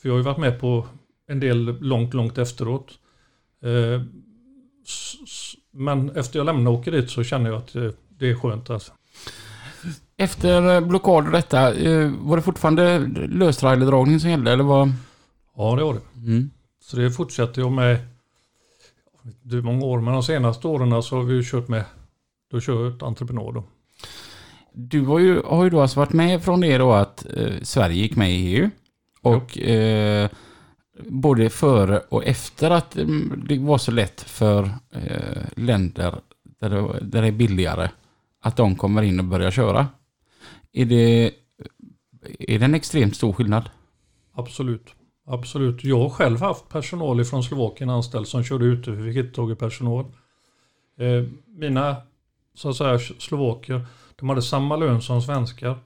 [0.02, 0.86] För jag har ju varit med på
[1.28, 2.90] en del långt, långt efteråt.
[3.62, 4.02] Eh,
[5.72, 8.70] men efter jag lämnar och åker dit så känner jag att eh, det är skönt.
[8.70, 8.92] Alltså.
[10.16, 11.60] Efter eh, blockad och detta,
[12.18, 12.98] var det fortfarande
[13.28, 14.92] löstrailerdragning som gällde eller vad?
[15.56, 16.20] Ja, det var det.
[16.26, 16.50] Mm.
[16.80, 18.13] Så det fortsätter jag med.
[19.50, 21.84] Hur många år, men de senaste åren så har vi ju kört med.
[22.50, 23.64] Då kör jag ett entreprenad då.
[24.72, 27.96] Du har ju, har ju då alltså varit med från det då att eh, Sverige
[27.96, 28.70] gick med i EU.
[29.22, 30.28] Och eh,
[31.08, 36.14] både före och efter att mm, det var så lätt för eh, länder
[36.60, 37.88] där det, där det är billigare
[38.40, 39.88] att de kommer in och börjar köra.
[40.72, 41.32] Är det,
[42.38, 43.70] är det en extremt stor skillnad?
[44.32, 44.94] Absolut.
[45.26, 45.84] Absolut.
[45.84, 49.34] Jag har själv haft personal från Slovakien anställd som körde ute för vi fick inte
[49.34, 50.04] tag i personal.
[50.98, 51.96] Eh, mina
[52.54, 55.78] så att säga, slovaker, de hade samma lön som svenskar.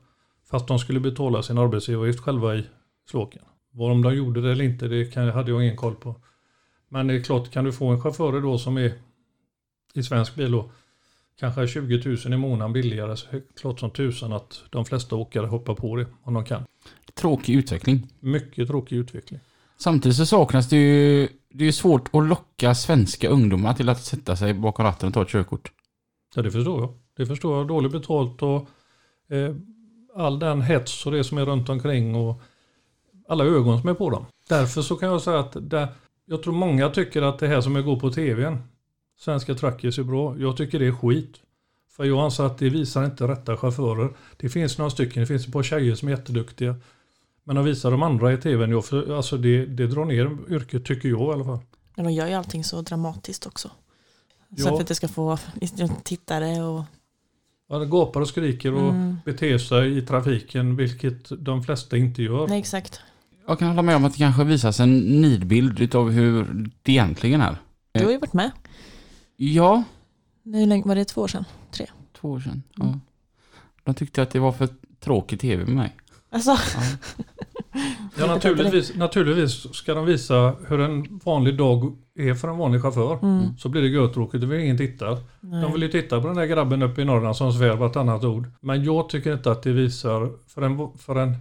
[0.51, 2.67] Fast de skulle betala sin arbetsgivaravgift själva i
[3.11, 3.45] Slovakien.
[3.71, 6.15] Var om de gjorde det eller inte, det kan, hade jag ingen koll på.
[6.89, 8.93] Men det är klart, kan du få en chaufför då som är
[9.95, 10.71] i svensk bil då,
[11.41, 13.27] kanske 20 000 i månaden billigare, så
[13.61, 16.63] klart som tusan att de flesta åkare hoppar på det om de kan.
[17.15, 18.07] Tråkig utveckling.
[18.21, 19.41] Mycket tråkig utveckling.
[19.79, 21.29] Samtidigt så saknas det ju...
[21.51, 25.15] Det är ju svårt att locka svenska ungdomar till att sätta sig bakom ratten och
[25.15, 25.73] ta ett körkort.
[26.35, 26.95] Ja, det förstår jag.
[27.17, 27.69] Det förstår jag.
[27.69, 28.69] Dåligt betalt och
[29.31, 29.55] eh,
[30.15, 32.43] all den hets och det som är runt omkring och
[33.29, 34.27] alla ögon som är på dem.
[34.49, 35.89] Därför så kan jag säga att det,
[36.27, 38.59] jag tror många tycker att det här som jag går på tvn,
[39.19, 40.39] Svenska Truckers är bra.
[40.39, 41.37] Jag tycker det är skit.
[41.97, 44.11] För jag anser att det visar inte rätta chaufförer.
[44.37, 46.77] Det finns några stycken, det finns ett par tjejer som är jätteduktiga.
[47.45, 50.85] Men att visa de andra i tvn, jag, för, alltså det, det drar ner yrket
[50.85, 51.59] tycker jag i alla fall.
[51.95, 53.69] Men de gör ju allting så dramatiskt också.
[53.69, 53.75] Så
[54.69, 54.69] Ja.
[54.69, 55.39] för att det ska få
[56.05, 56.85] tittare och...
[57.69, 59.17] Ja, det gapar och skriker och Mm.
[59.25, 62.49] beter sig i trafiken, vilket de flesta inte gör.
[62.49, 63.01] Nej, exakt.
[63.47, 66.47] Jag kan hålla med om att det kanske visas en nidbild utav hur
[66.83, 67.57] det egentligen är.
[67.93, 68.51] Du har ju varit med.
[69.41, 69.83] Ja,
[70.45, 71.05] Hur länge var det?
[71.05, 71.45] Två år sedan?
[72.21, 72.63] två år sedan.
[72.77, 72.85] Ja.
[72.85, 73.01] Mm.
[73.85, 74.69] De tyckte att det var för
[75.01, 75.97] tråkig tv med mig.
[76.31, 76.57] Alltså, Ja.
[78.19, 83.19] Ja, naturligtvis, naturligtvis ska de visa hur en vanlig dag är för en vanlig chaufför.
[83.23, 83.57] mm.
[83.59, 85.07] Så blir det görtråkigt, det vill ingen titta.
[85.41, 85.63] Nej.
[85.63, 88.47] De vill ju titta på den där grabben uppe i Norrland som svär vartannat ord.
[88.61, 91.35] Men jag tycker inte att det visar, för en, för en,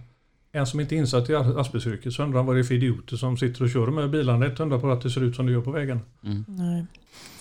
[0.52, 3.36] en som inte är insatt i asbestyrket så undrar vad det är för idioter som
[3.36, 4.46] sitter och kör de här bilarna.
[4.46, 6.00] Inte undra på att det ser ut som det gör på vägen.
[6.24, 6.44] Mm.
[6.48, 6.86] Nej.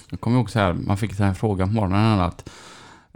[0.09, 2.49] Jag kommer ihåg så här, man fick den här frågan på morgonen att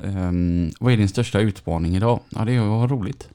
[0.03, 2.19] ehm, vad är din största utmaning idag?
[2.29, 3.29] Ja, det är att ha roligt.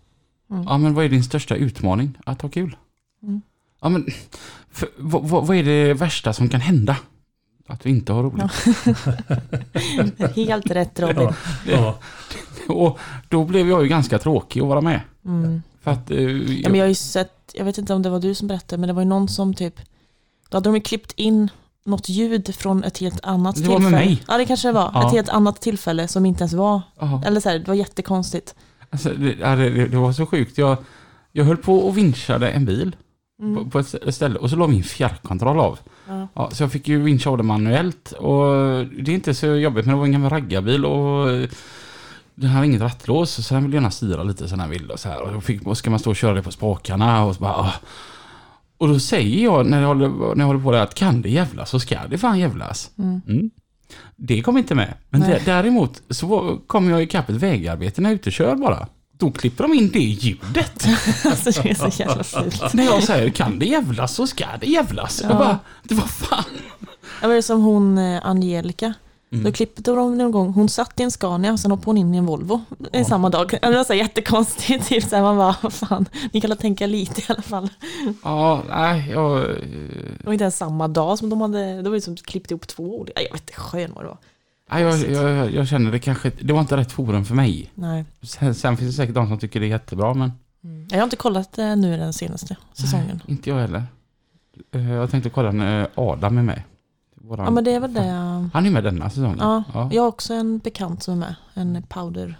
[0.50, 0.64] Mm.
[0.64, 2.18] Ja, men vad är din största utmaning?
[2.24, 2.76] Att ha kul.
[3.22, 3.42] Mm.
[3.80, 4.06] Ja, men
[4.70, 6.96] för, vad, vad, vad är det värsta som kan hända?
[7.66, 8.52] Att vi inte har roligt.
[10.36, 11.16] Helt rätt Robin.
[11.22, 11.34] Ja,
[11.66, 11.98] ja.
[12.74, 15.00] Och då blev jag ju ganska tråkig att vara med.
[15.24, 15.62] Mm.
[15.82, 16.10] För att...
[16.10, 16.20] eh,
[16.60, 18.80] Ja, men jag har ju sett, jag vet inte om det var du som berättade,
[18.80, 19.74] men det var ju någon som typ,
[20.48, 21.48] då hade de ju klippt in
[21.86, 23.96] något ljud från ett helt annat Det var tillfälle.
[23.96, 24.22] med mig.
[24.28, 24.90] Ja, det kanske det var.
[24.94, 25.06] Ja.
[25.06, 27.22] Ett helt annat tillfälle som inte ens var, ja.
[27.26, 28.54] eller så här, det var jättekonstigt.
[28.90, 30.58] Alltså, det, det, det var så sjukt.
[30.58, 30.76] Jag,
[31.32, 32.96] jag höll på och vinschade en bil
[33.42, 33.54] Mm.
[33.64, 35.78] på, på ett ställe och så la min fjärrkontroll av.
[36.08, 36.28] Ja.
[36.34, 38.46] Ja, så jag fick ju vincha av det manuellt och
[38.86, 41.48] det är inte så jobbigt men det var en gammal raggarbil och eh,
[42.34, 45.08] den hade inget rattlås så den ville gärna styra lite som den vill och så
[45.08, 45.22] här.
[45.22, 47.52] Och då fick, och ska man stå och köra det på spakarna och så bara...
[47.54, 47.72] ah.
[48.78, 51.28] Och då säger jag när jag håller, när jag håller på det att kan det
[51.30, 52.90] jävlas så ska det fan jävlas.
[52.98, 53.20] Mm.
[53.28, 53.50] Mm.
[54.16, 54.94] Det kom inte med.
[55.10, 55.30] Men Nej.
[55.30, 58.54] dä- däremot så var- kom jag ikapp ett vägarbete när jag är ute och kör
[58.54, 58.86] bara.
[59.18, 60.86] Då klipper de in det ljudet.
[61.24, 62.62] Alltså det är så jävla fult.
[62.74, 65.20] när jag säger kan det jävlas så ska det jävlas.
[65.22, 65.28] Ja.
[65.28, 66.44] Jag bara, det var fan.
[67.22, 68.94] Ja, det är som hon eh, Angelica.
[69.32, 69.44] Mm.
[69.44, 72.14] Då klippte de någon gång, hon satt i en Scania och sen hoppade hon in
[72.14, 72.60] i en Volvo
[72.92, 73.50] i samma dag.
[73.62, 76.86] Det var så här jättekonstigt, typ så här, man bara, vad fan, ni kan tänka
[76.86, 77.70] lite i alla fall.
[78.24, 79.38] Ja, nej, jag...
[79.38, 79.46] eh,
[80.18, 83.00] Det var inte ens samma dag som de hade, de var liksom klippt ihop två
[83.00, 84.18] olika, jag vet inte, skön vad det var.
[84.70, 86.32] nej, jag, jag, jag känner det kanske...
[86.40, 87.70] Det var inte rätt forum för mig.
[87.74, 88.04] Nej.
[88.22, 90.32] Sen, sen finns det säkert de som tycker det är jättebra, men...
[90.64, 90.86] Mm.
[90.90, 93.22] Jag har inte kollat eh, nu den senaste säsongen.
[93.26, 93.82] Inte jag heller.
[94.74, 96.62] Eh, Jag tänkte kolla när Adam är med.
[97.26, 98.00] Våran, Ja men det är väl det.
[98.54, 99.38] Han är med denna säsongen.
[99.40, 99.90] Ja, Ja.
[99.92, 101.34] jag har också en bekant som är med,
[101.76, 102.38] en powder.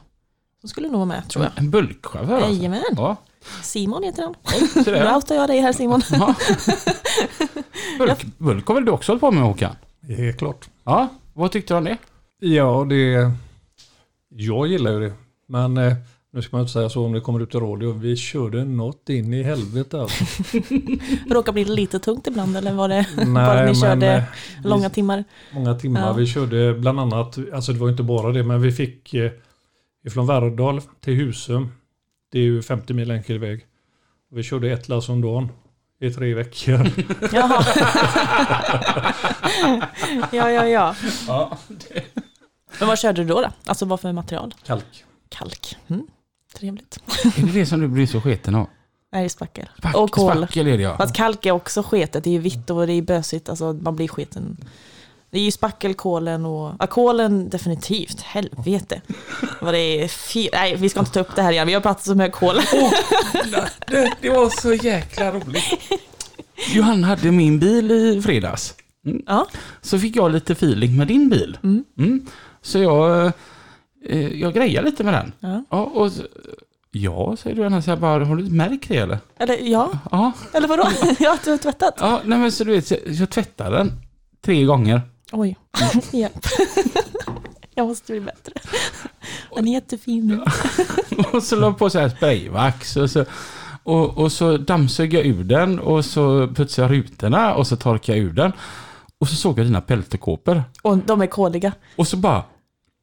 [0.60, 1.52] Som skulle nog vara med tror jag.
[1.56, 2.50] En bulkchaufför alltså.
[2.50, 3.16] Jajamän, Ja,
[3.62, 4.34] Simon heter han.
[4.84, 6.02] så Nu outar jag dig här Simon.
[6.10, 6.34] Ja.
[7.98, 9.76] Bulk, bulk har väl du också hållit på med Håkan?
[10.00, 10.68] Det är klart.
[10.84, 11.96] Ja, vad tyckte du om det?
[12.40, 13.30] Ja, det...
[14.28, 15.12] Jag gillar ju det.
[15.48, 15.92] Men eh,
[16.32, 17.92] nu ska man inte säga så om det kommer ut i radio.
[17.92, 20.24] Vi körde något in i helvete alltså.
[21.30, 24.22] Råkar bli lite tungt ibland eller var det bara Nej, ni körde eh,
[24.64, 25.24] långa timmar?
[25.52, 26.00] Många timmar.
[26.00, 26.12] Ja.
[26.12, 29.30] Vi körde bland annat, alltså det var inte bara det, men vi fick eh,
[30.04, 31.68] ifrån Värrdal till Husum.
[32.32, 33.66] Det är ju 50 mil enkel väg.
[34.30, 35.48] Vi körde ett lass om dagen
[36.00, 36.90] i tre veckor.
[37.32, 37.64] Jaha.
[40.32, 40.94] ja, ja, ja.
[41.28, 41.58] Ja.
[42.78, 43.40] Men vad körde du då?
[43.40, 43.50] då?
[43.66, 44.54] Alltså vad för material?
[44.66, 45.04] Kalk.
[45.28, 45.76] Kalk.
[45.88, 46.06] Mm.
[46.58, 46.98] Trevligt.
[47.24, 48.66] Är det det som du blir så sketen av?
[49.12, 49.68] Nej, spackel.
[49.78, 50.36] Spack, Och kol.
[50.36, 50.96] Spackel är det ja.
[50.96, 52.24] Fast kalk är också sketet.
[52.24, 53.48] Det är vitt och det är bösigt.
[53.48, 54.56] Alltså man blir sketen.
[55.30, 56.74] Det är ju spackelkolen och...
[56.78, 58.20] Ja, kolen definitivt.
[58.20, 59.00] Helvete.
[59.60, 60.52] Vad det är.
[60.52, 61.66] Nej, vi ska inte ta upp det här igen.
[61.66, 62.54] Vi har pratat så mycket kol.
[63.86, 65.64] Det, det var så jäkla roligt.
[66.74, 68.74] Johanna hade min bil i fredags.
[69.26, 69.46] Ja.
[69.82, 71.58] Så fick jag lite feeling med din bil.
[71.62, 71.84] Mm.
[71.98, 72.26] Mm.
[72.62, 73.32] Så jag,
[74.08, 75.32] eh, jag grejar lite med den.
[75.40, 75.64] Ja.
[75.70, 76.10] Ja, och,
[77.02, 79.18] ja säger du Anna, så jag bara, har du märkt det eller?
[79.38, 79.90] Eller ja.
[80.10, 80.88] Ja, Eller vadå?
[81.18, 81.94] Ja, du har tvättat?
[82.00, 83.92] ja nej men så du vet, jag, jag tvättade den
[84.44, 85.00] tre gånger.
[85.32, 85.56] Oj.
[86.12, 86.46] Hjälp.
[87.74, 88.52] Jag måste bli bättre.
[89.54, 90.44] Den är jättefin nu.
[91.32, 93.24] Och så la på så här sprayvax och så,
[93.82, 98.18] och, och så dammsög jag ur den och så putsade jag rutorna och så torkade
[98.18, 98.52] jag ur den.
[99.20, 100.62] Och så såg jag dina pelterkåpor.
[100.82, 101.72] Och de är koliga.
[101.96, 102.44] Och så bara,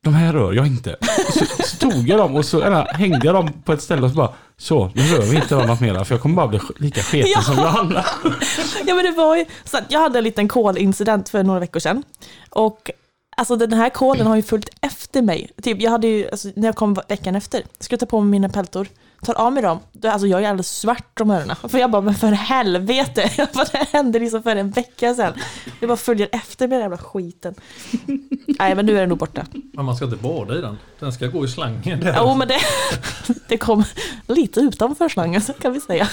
[0.03, 0.95] de här rör jag inte.
[1.31, 4.09] Så, så tog jag dem och så eller, hängde jag dem på ett ställe och
[4.09, 6.59] så bara, så, nu rör vi inte dem något mer för jag kommer bara bli
[6.77, 7.41] lika sketen Ja.
[7.41, 8.05] som Johanna.
[8.85, 12.03] Ja men det var ju så jag hade en liten kolincident för några veckor sedan.
[12.49, 12.91] Och
[13.37, 15.49] alltså den här kolen har ju följt efter mig.
[15.61, 18.49] Typ jag hade ju, alltså, när jag kom veckan efter, skulle ta på mig mina
[18.49, 18.87] peltor,
[19.23, 21.55] tar av mig dem, då, alltså jag är alldeles svart om öronen.
[21.55, 25.33] För jag bara, men för helvete, jag bara, det hände liksom för en vecka sedan.
[25.79, 27.55] Det bara följer efter med den jävla skiten.
[28.59, 29.45] Nej men nu är den nog borta.
[29.73, 30.77] Men man ska inte bada i den.
[30.99, 32.13] Den ska gå i slangen.
[32.17, 32.59] Jo men det,
[33.47, 33.83] det kom
[34.27, 36.07] lite utanför slangen så kan vi säga.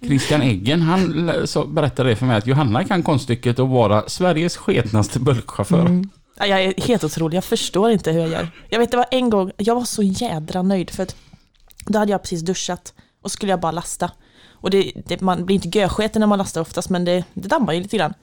[0.00, 1.30] Christian Eggen, han
[1.68, 5.80] berättade det för mig att Johanna kan konststycket att vara Sveriges sketnaste bulkchaufför.
[5.80, 6.10] Mm.
[6.38, 8.48] Ja, Jag är helt otrolig, jag förstår inte hur jag gör.
[8.68, 11.16] Jag vet det var en gång, jag var så jädra nöjd för att
[11.86, 14.10] då hade jag precis duschat och skulle jag bara lasta.
[14.60, 17.72] Och det, det, man blir inte görsketen när man lastar oftast men det, det dammar
[17.72, 18.14] ju lite grann.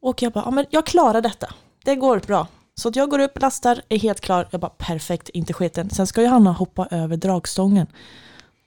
[0.00, 1.54] Och jag bara, ja men jag klarar detta.
[1.84, 2.46] Det går bra.
[2.74, 4.48] Så att jag går upp, lastar, är helt klar.
[4.50, 5.90] Jag bara, perfekt, inte sketen.
[5.90, 7.86] Sen ska Johanna hoppa över dragstången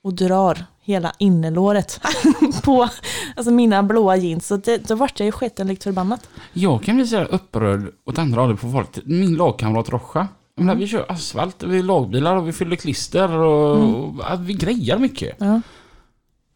[0.04, 2.02] och drar hela innerlåret
[2.64, 2.90] på
[3.36, 4.48] alltså mina blåa jeans.
[4.48, 6.30] Så det, då vart jag ju sketen likt förbannat.
[6.54, 9.00] Jag kan bli så upprörd åt andra hållet på folk.
[9.06, 10.28] Min lagkamrat Rocha.
[10.58, 14.54] Menar, vi kör asfalt, vi är lagbilar och vi fyller klister och, och att vi
[14.54, 15.36] grejar mycket.
[15.40, 15.62] Ja.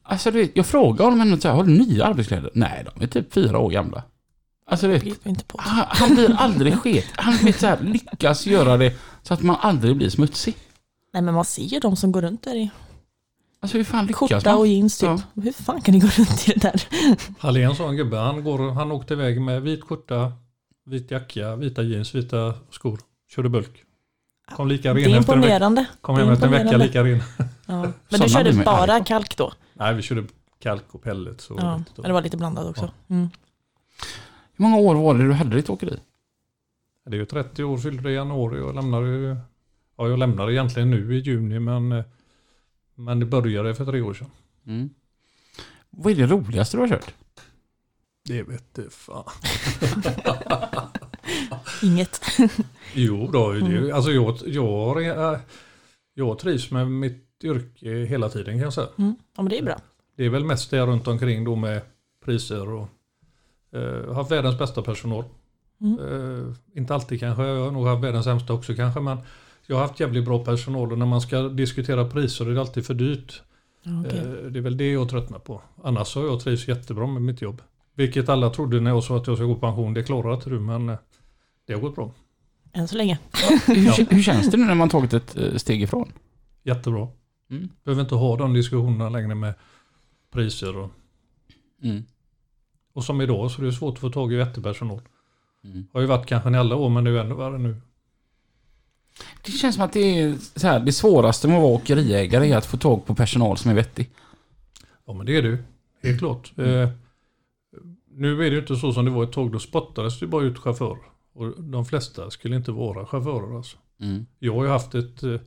[0.04, 2.50] Alltså du vet, jag frågar honom ändå så här, har du nya arbetskläder?
[2.54, 4.04] Nej, de är typ fyra år gamla.
[4.66, 5.58] Alltså du vet, Begriper inte på.
[5.62, 7.06] han, han blir aldrig sket.
[7.16, 10.56] Han vet så här, lyckas göra det så att man aldrig blir smutsig.
[11.14, 12.70] Nej men man ser ju de som går runt där i
[13.60, 14.60] Alltså hur fan lyckas skjorta man?
[14.60, 15.10] och jeans typ.
[15.10, 15.22] Ja.
[15.44, 16.84] Hur fan kan ni gå runt i det där?
[17.40, 20.32] Hallén sa en gubbe, han, går, han åkte iväg med vit skjorta,
[20.86, 23.00] vit jacka, vita jeans, vita skor.
[23.36, 23.84] Körde bulk.
[24.56, 25.48] Kom lika Det ren är efter en vecka.
[25.56, 25.86] imponerande.
[26.02, 26.86] Kom Det hem efter en vecka imponerande.
[26.88, 27.48] lika ren.
[27.66, 27.82] Ja.
[27.82, 29.06] Men Sådana du körde arg bara på.
[29.06, 29.54] kalk då?
[29.74, 30.24] Nej, vi körde
[30.60, 31.50] kalk och pellets.
[31.52, 32.92] Och Ja, men det var lite blandat också.
[33.08, 33.30] Mm.
[34.56, 36.00] Hur många år var det du hade ditt åkeri?
[37.06, 38.60] Det är ju 30 år, fyllde det i januari.
[38.60, 39.36] Jag lämnade, ju-
[39.98, 42.04] ja, jag lämnade egentligen nu i juni men, eh,
[42.96, 44.30] men det började för tre år sedan.
[44.68, 44.90] Mm.
[45.90, 47.14] Vad är det roligaste du har kört?
[48.26, 49.24] Det vet du fan.
[51.84, 52.22] Inget.
[52.94, 53.94] Jo då, det, Mm.
[53.96, 55.40] alltså jag, jag, jag,
[56.14, 58.88] jag trivs med mitt yrke hela tiden kan jag säga.
[58.98, 59.16] Mm.
[59.38, 59.76] Ja men det är bra.
[60.18, 61.82] Det är väl mest det runt omkring då med
[62.26, 62.88] priser och
[63.72, 65.24] eh, haft världens bästa personal.
[65.82, 66.00] Mm.
[66.00, 69.18] Eh, inte alltid kanske, jag har nog haft världens sämsta också kanske men
[69.68, 72.86] jag har haft jävligt bra personal och när man ska diskutera priser är det alltid
[72.86, 73.42] för dyrt.
[74.06, 74.20] Okej.
[74.20, 75.62] Eh, det är väl det jag tröttnar på.
[75.84, 77.62] Annars har jag trivs jättebra med mitt jobb.
[77.96, 80.50] Vilket alla trodde när jag sa att jag ska gå i pension, det klarar inte
[80.50, 80.98] du men eh,
[81.72, 82.12] Det har gått bra.
[82.74, 83.20] Än så länge.
[83.68, 86.12] Hur, hur känns det nu när man tagit ett eh, steg ifrån?
[86.64, 87.08] Jättebra.
[87.50, 87.70] Mm.
[87.84, 89.54] Behöver inte ha de diskussionerna längre med
[90.32, 90.90] priser och,
[91.84, 92.04] Mm.
[92.94, 95.02] och som idag så är det svårt att få tag i vettig personal.
[95.64, 95.88] Mm.
[95.94, 97.76] Har ju varit kanske i alla år men det är ju ännu värre nu.
[99.46, 102.58] Det känns som att det är så här, det svåraste med att vara åkeriägare är
[102.58, 104.10] att få tag på personal som är vettig.
[105.06, 105.58] Ja men det är det ju.
[106.04, 106.54] Helt klart.
[106.58, 106.90] Eh,
[108.10, 109.52] nu är det ju inte så som det var ett tag.
[109.52, 111.11] Då spottades det bara ut chaufförer.
[111.34, 113.78] Och de flesta skulle inte vara chaufförer alltså.
[114.02, 114.26] Mm.
[114.40, 115.24] Jag har ju haft ett...
[115.24, 115.40] eh,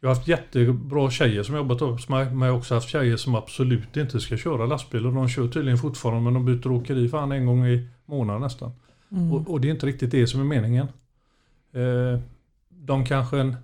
[0.00, 2.24] Jag har haft jättebra tjejer som jobbat hos mig.
[2.30, 5.06] Men jag har också haft tjejer som absolut inte ska köra lastbil.
[5.06, 8.72] Och de kör tydligen fortfarande men de byter åkeri fan en gång i månaden nästan.
[9.12, 9.32] Mm.
[9.32, 10.86] Och, och det är inte riktigt det som är meningen.
[11.72, 12.20] Eh,
[12.68, 13.56] de kanske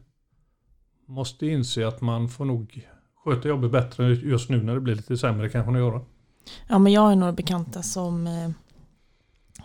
[1.06, 2.84] måste inse att man får nog
[3.24, 6.00] sköta jobbet bättre just nu när det blir lite sämre kanske man göra.
[6.68, 8.50] Ja men jag har några bekanta som eh,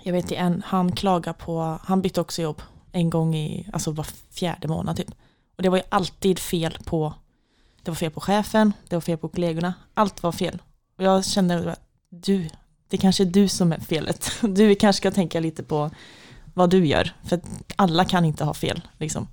[0.04, 4.08] Jag vet en, han klagar på Han bytte också jobb En gång i, alltså var
[4.32, 5.12] fjärde månad typ
[5.58, 7.14] Och det var ju alltid fel på
[7.84, 10.62] Det var fel på chefen Det var fel på kollegorna Allt var fel
[10.98, 12.50] Och jag kände att du
[12.90, 15.92] Det kanske är du som är felet Du kanske ska tänka lite på
[16.54, 17.42] Vad du gör För
[17.76, 19.28] alla kan inte ha fel liksom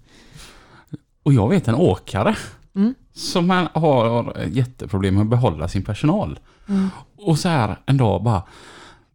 [1.23, 2.37] Och jag vet en åkare
[2.77, 2.95] Mm.
[3.13, 6.39] som har jätteproblem med att behålla sin personal.
[6.69, 6.91] Mm.
[7.17, 8.43] Och så här en dag bara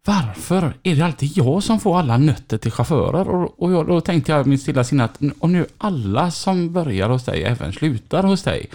[0.06, 3.28] varför är det alltid jag som får alla nötter till chaufförer?
[3.30, 6.74] Och, och jag, då tänkte jag i mitt stilla sinne att om nu alla som
[6.74, 8.70] börjar hos dig även slutar hos dig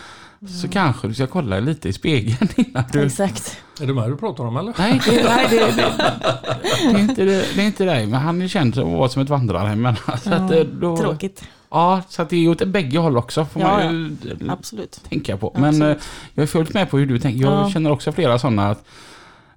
[0.63, 3.07] så kanske du ska kolla lite i spegeln innan du...
[3.07, 4.75] Exakt Är det mig du pratar om eller?
[4.79, 5.73] Nej, det, nej det, det,
[6.93, 9.23] det, är inte, det, det är inte dig, men han är känd att vara som
[9.23, 9.83] ett vandrarhem.
[9.83, 12.99] Men, så att, Ja, eh, då, Tråkigt Ja, så att det är ju åt bägge
[12.99, 15.53] håll också, får Ja, man ju Absolut tänka på.
[15.55, 15.97] Men Absolut.
[15.99, 16.03] eh,
[16.35, 17.41] jag är fullt med på hur du tänker.
[17.41, 17.71] Jag Ja.
[17.71, 18.85] känner också flera sådana att,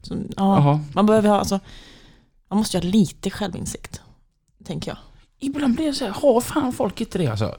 [0.02, 0.80] Så, ja.
[0.94, 1.60] Man behöver ha, alltså,
[2.50, 4.02] man måste ju ha lite självinsikt,
[4.66, 4.98] tänker jag.
[5.40, 7.56] ibland blir det så här, har fan folk inte det alltså?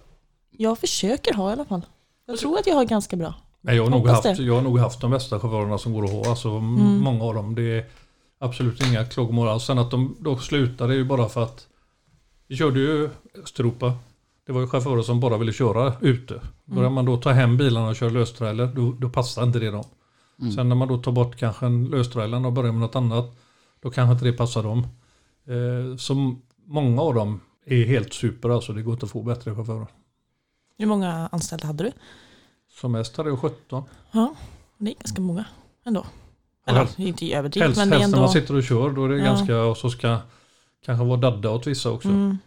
[0.50, 1.86] Jag försöker ha i alla fall.
[2.26, 3.34] Jag tror att jag har ganska bra.
[3.60, 6.10] Nej, jag, har nog haft, jag har nog haft de bästa chaufförerna som går att
[6.10, 6.30] ha.
[6.30, 6.98] Alltså, Mm.
[6.98, 7.54] Många av dem.
[7.54, 7.84] Det är
[8.38, 9.64] absolut inga klagomål alls.
[9.64, 11.66] Sen att de då slutade är ju bara för att
[12.46, 13.10] vi körde ju
[13.42, 13.92] Östeuropa.
[14.46, 16.40] Det var ju chaufförer som bara ville köra ute.
[16.64, 19.84] Börjar man då ta hem bilarna och köra löstrailer då, då passar inte det dem.
[20.40, 20.52] Mm.
[20.52, 23.36] Sen när man då tar bort kanske en löstrailer och börjar med något annat
[23.80, 24.86] då kanske inte det passar dem.
[25.46, 26.34] Eh, så
[26.66, 28.72] många av dem är helt super alltså.
[28.72, 29.86] Det går inte att få bättre chaufförer.
[30.78, 31.92] Hur många anställda hade du?
[32.70, 33.84] Som mest hade jag 17.
[34.10, 34.34] Ja,
[34.78, 35.44] det är ganska många
[35.86, 36.06] ändå.
[36.66, 38.18] Eller helst- inte överdrivet, men det är helst när ändå...
[38.18, 39.24] man sitter och kör då är det Ja.
[39.24, 40.18] ganska, och så ska
[40.84, 42.08] kanske vara dadda åt vissa också.
[42.08, 42.38] Mm.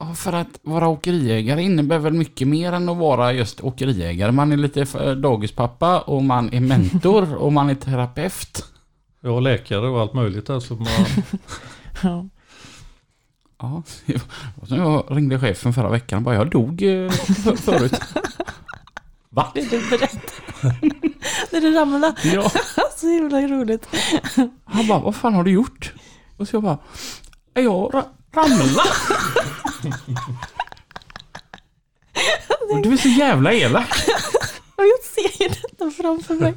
[0.00, 4.32] Ja, för att vara åkeriägare innebär väl mycket mer än att vara just åkeriägare.
[4.32, 8.64] Man är lite dagispappa och man är mentor och man är terapeut.
[9.22, 10.74] Har läkare och allt möjligt alltså.
[10.74, 10.86] Man,
[12.02, 12.26] Ja.
[13.58, 13.82] Ja,
[14.68, 18.00] jag ringde chefen förra veckan och bara, jag dog eh, för, förut.
[19.28, 19.52] Va?
[19.54, 20.80] Det du berättade.
[21.52, 22.14] När du ramlade.
[22.24, 22.50] Ja.
[22.96, 23.88] Så himla roligt.
[24.64, 25.92] Han bara, vad fan har du gjort?
[26.36, 26.78] Och så jag bara,
[27.54, 28.90] jag ra ramlade.
[32.70, 33.88] Och du är så jävla elak.
[34.76, 36.54] Jag ser ju detta framför mig.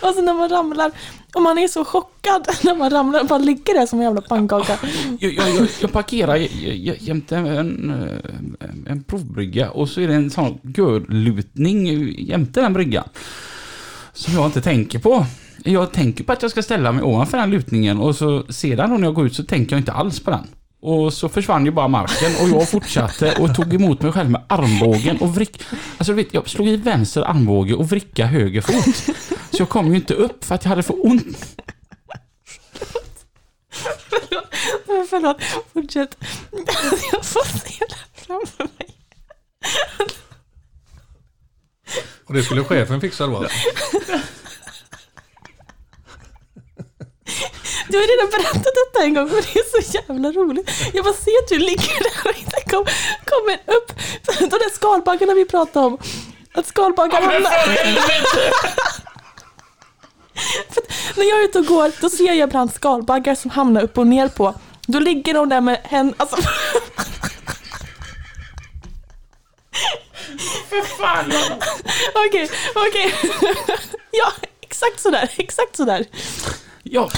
[0.00, 0.92] Och så när man ramlar.
[1.34, 4.20] Och man är så chockad när man ramlar och bara ligger där som en jävla
[4.20, 4.78] pannkaka.
[5.20, 6.36] Jag, jag, jag, jag parkerar
[7.00, 7.90] jämte en,
[8.86, 11.86] en provbrygga och så är det en sån görlutning
[12.18, 13.08] jämte den bryggan.
[14.12, 15.26] Som jag inte tänker på.
[15.64, 19.06] Jag tänker på att jag ska ställa mig ovanför den lutningen och så sedan när
[19.06, 20.46] jag går ut så tänker jag inte alls på den.
[20.82, 24.42] Och så försvann ju bara marken och jag fortsatte och tog emot mig själv med
[24.48, 25.62] armbågen och vrick...
[25.98, 29.16] Alltså du vet, jag slog i vänster armbåge och vricka höger fot.
[29.50, 31.60] Så jag kom ju inte upp för att jag hade för ont.
[34.86, 35.36] Men Förlåt,
[35.72, 36.16] fortsätt.
[37.12, 38.94] Jag får det framför mig.
[42.26, 43.36] och det skulle chefen fixa då.
[43.36, 43.56] Alltså.
[47.88, 50.70] Du har redan berättat detta en gång och det är så jävla roligt.
[50.94, 52.86] Jag bara ser att du ligger där och inte kom,
[53.24, 53.92] kommer upp.
[54.38, 55.98] De där skalbaggarna vi pratade om.
[56.54, 57.50] Att skalbaggar hamnar...
[60.70, 60.82] För
[61.16, 64.06] när jag är ute och går då ser jag ibland skalbaggar som hamnar upp och
[64.06, 64.54] ner på.
[64.86, 66.16] Då ligger de där med händerna.
[66.18, 66.36] Alltså,
[70.98, 71.42] Fan, jag...
[72.26, 73.14] okej, okej.
[74.10, 76.06] Ja, exakt sådär, exakt sådär.
[76.82, 77.10] Ja,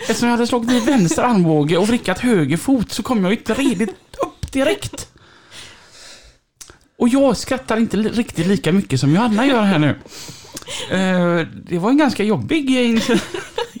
[0.00, 3.54] eftersom jag hade slagit i vänster armbåge och vrickat höger fot så kom jag inte
[3.54, 3.90] redigt
[4.26, 5.08] upp direkt.
[6.98, 9.88] Och jag skrattar inte li- riktigt lika mycket som Johanna gör här nu.
[10.90, 13.02] Eh, det var en ganska jobbig...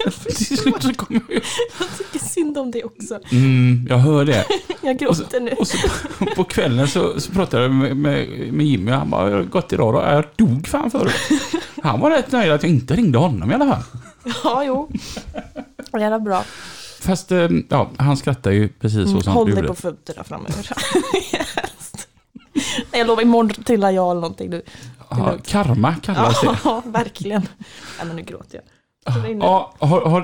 [0.04, 1.36] För till slut så kommer jag
[1.78, 3.18] Jag tycker synd om det också.
[3.32, 4.44] Mm, jag hör det.
[4.80, 5.50] Jag gråter nu.
[5.50, 5.76] Och så
[6.36, 9.46] på, kvällen så, så pratade jag med, med, med Jimmy han bara, "Hur har det
[9.46, 10.00] gått idag då?
[10.00, 11.14] Jag dog fan förut.
[11.82, 13.82] Han var rätt nöjd att jag inte ringde honom i alla fall.
[14.44, 14.88] Ja, jo.
[15.92, 16.44] Det är bra.
[17.00, 20.70] Fast, eh, ja, han skrattar ju precis så Mm, som håll dig på fötterna framöver.
[21.12, 21.46] Nej,
[22.92, 24.50] Jag lovar, imorgon trillar jag eller någonting.
[24.50, 24.62] Du.
[25.10, 26.58] Ja, karma kallas det.
[26.64, 27.42] Ja, verkligen.
[27.98, 28.64] Nej, men nu gråter jag.
[29.40, 30.20] Ja, har, har,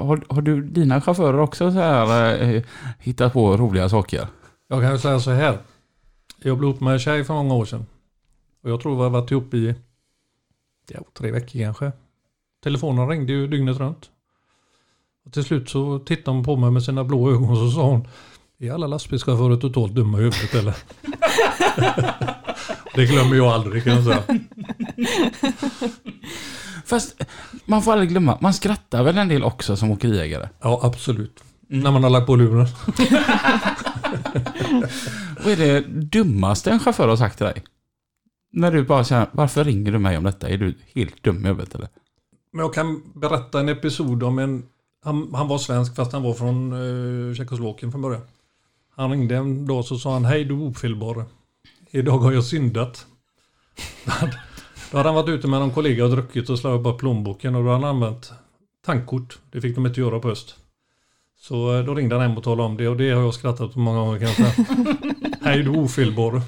[0.00, 2.62] har, har, du dina chaufförer också så här eh,
[2.98, 4.26] hittat på roliga saker?
[4.68, 5.58] Jag kan ju säga så här.
[6.42, 7.86] Jag blev ihop med en tjej för många år sedan.
[8.62, 9.74] Och jag tror vi har varit ihop i
[10.88, 11.92] ja, tre veckor kanske.
[12.62, 14.10] Telefonen ringde ju dygnet runt.
[15.26, 17.82] Och till slut så tittade hon på mig med sina blå ögon och så sa
[17.82, 18.08] hon
[18.58, 20.76] Är alla lastbilschaufförer totalt dumma i huvudet eller?
[22.94, 24.22] det glömmer jag aldrig kan jag säga.
[26.84, 27.24] Fast
[27.64, 30.48] man får aldrig glömma, man skrattar väl en del också som åkeriägare?
[30.60, 31.44] Ja absolut.
[31.68, 32.66] När man har lagt på luren.
[35.44, 37.62] Vad är det dummaste en chaufför har sagt till dig?
[38.52, 40.48] När du bara säger, varför ringer du mig om detta?
[40.48, 41.88] Är du helt dum i huvudet eller?
[42.52, 44.66] Men jag kan berätta en episod om en...
[45.04, 48.22] Han, han var svensk fast han var från uh, Tjeckoslovakien från början.
[48.96, 51.24] Han ringde en dag så sa han Hej du ofelbare.
[51.90, 53.06] Idag har jag syndat.
[54.90, 57.64] då hade han varit ute med någon kollega och druckit och slagit upp plånboken och
[57.64, 58.32] då hade han använt
[58.86, 59.38] tankkort.
[59.50, 60.56] Det fick de inte göra på öst.
[61.40, 63.60] Så eh, då ringde han hem och talade om det och det har jag skrattat
[63.60, 64.66] åt många gånger kan jag säga.
[65.42, 66.42] Hej du ofelbare.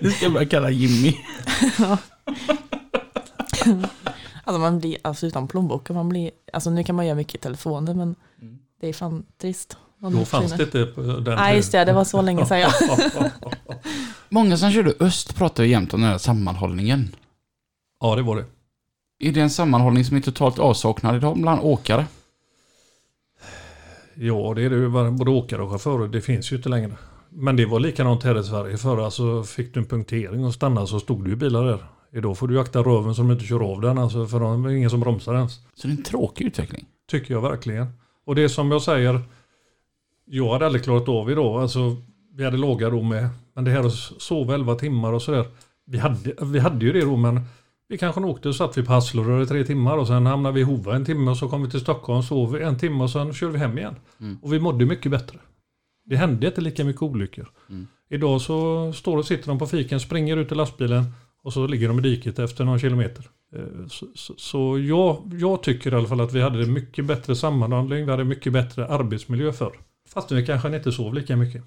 [0.00, 1.16] Det ska jag börja kalla Jimmy.
[4.44, 7.38] Alltså man blir, alltså utan plånboken, man blir, alltså nu kan man göra mycket i
[7.38, 8.58] telefonen men Mm.
[8.80, 9.76] det är fan trist.
[9.98, 12.58] Då fanns det inte på den Nej just det, det var så länge sedan.
[12.60, 13.30] Ja.
[14.28, 17.14] Många som körde öst pratar ju jämt om den här sammanhållningen.
[18.00, 18.44] ja det var det.
[19.28, 22.06] Är det en sammanhållning som är totalt avsaknad idag bland åkare?
[24.14, 24.88] Ja, det är det ju.
[25.10, 26.08] Både åkare och chaufförer.
[26.08, 26.92] Det finns ju inte längre.
[27.28, 28.76] Men det var likadant här i Sverige.
[28.76, 31.86] Förr alltså fick du en punktering och stannade så stod det ju bilar där.
[32.16, 33.98] Idag får du akta röven så de inte kör av den.
[33.98, 35.52] Alltså, för det är ingen som bromsar ens.
[35.74, 36.84] Så det är en tråkig utveckling.
[37.10, 37.86] Tycker jag verkligen.
[38.24, 39.20] Och det är som jag säger.
[40.24, 41.62] Jag hade aldrig klarat av idag.
[41.62, 41.96] Alltså,
[42.34, 43.28] vi hade låga då med.
[43.54, 45.46] Men det här att sova 11 timmar och sådär.
[45.86, 47.40] Vi hade, vi hade ju det då men
[47.88, 50.60] vi kanske åkte och satt vi på Hasselrör i tre timmar och sen hamnade vi
[50.60, 53.10] i Hova en timme och så kom vi till Stockholm och sov en timme och
[53.10, 53.94] sen körde vi hem igen.
[54.20, 54.38] Mm.
[54.42, 55.38] Och vi mådde mycket bättre.
[56.04, 57.48] Det hände inte lika mycket olyckor.
[57.70, 57.86] Mm.
[58.08, 61.04] Idag så står och sitter de på fiken, springer ut i lastbilen
[61.46, 63.24] och så ligger de i diket efter någon kilometer.
[63.56, 67.36] Eh, Så, så, så jag, jag tycker i alla fall att vi hade mycket bättre
[67.36, 69.78] sammanhållning, vi hade mycket bättre arbetsmiljö förr.
[70.08, 71.62] Fast vi kanske inte sov lika mycket.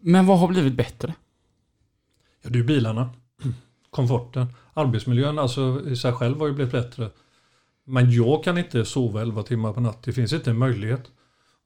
[0.00, 1.14] Men vad har blivit bättre?
[2.42, 3.10] Ja, det är bilarna.
[3.90, 4.46] Komforten.
[4.74, 7.10] Arbetsmiljön alltså i sig själv har ju blivit bättre.
[7.84, 10.02] Men jag kan inte sova 11 timmar på natt.
[10.02, 11.02] Det finns inte en möjlighet.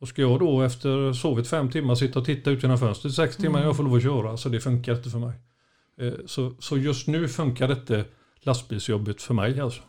[0.01, 3.36] Och ska jag då efter sovit fem timmar sitta och titta ut genom fönstret sex
[3.36, 3.66] timmar Mm.
[3.66, 4.36] jag får lov att köra.
[4.36, 5.32] Så det funkar inte för mig.
[6.01, 8.05] Eh, Så, så just nu funkar inte
[8.40, 9.82] lastbilsjobbet för mig alltså.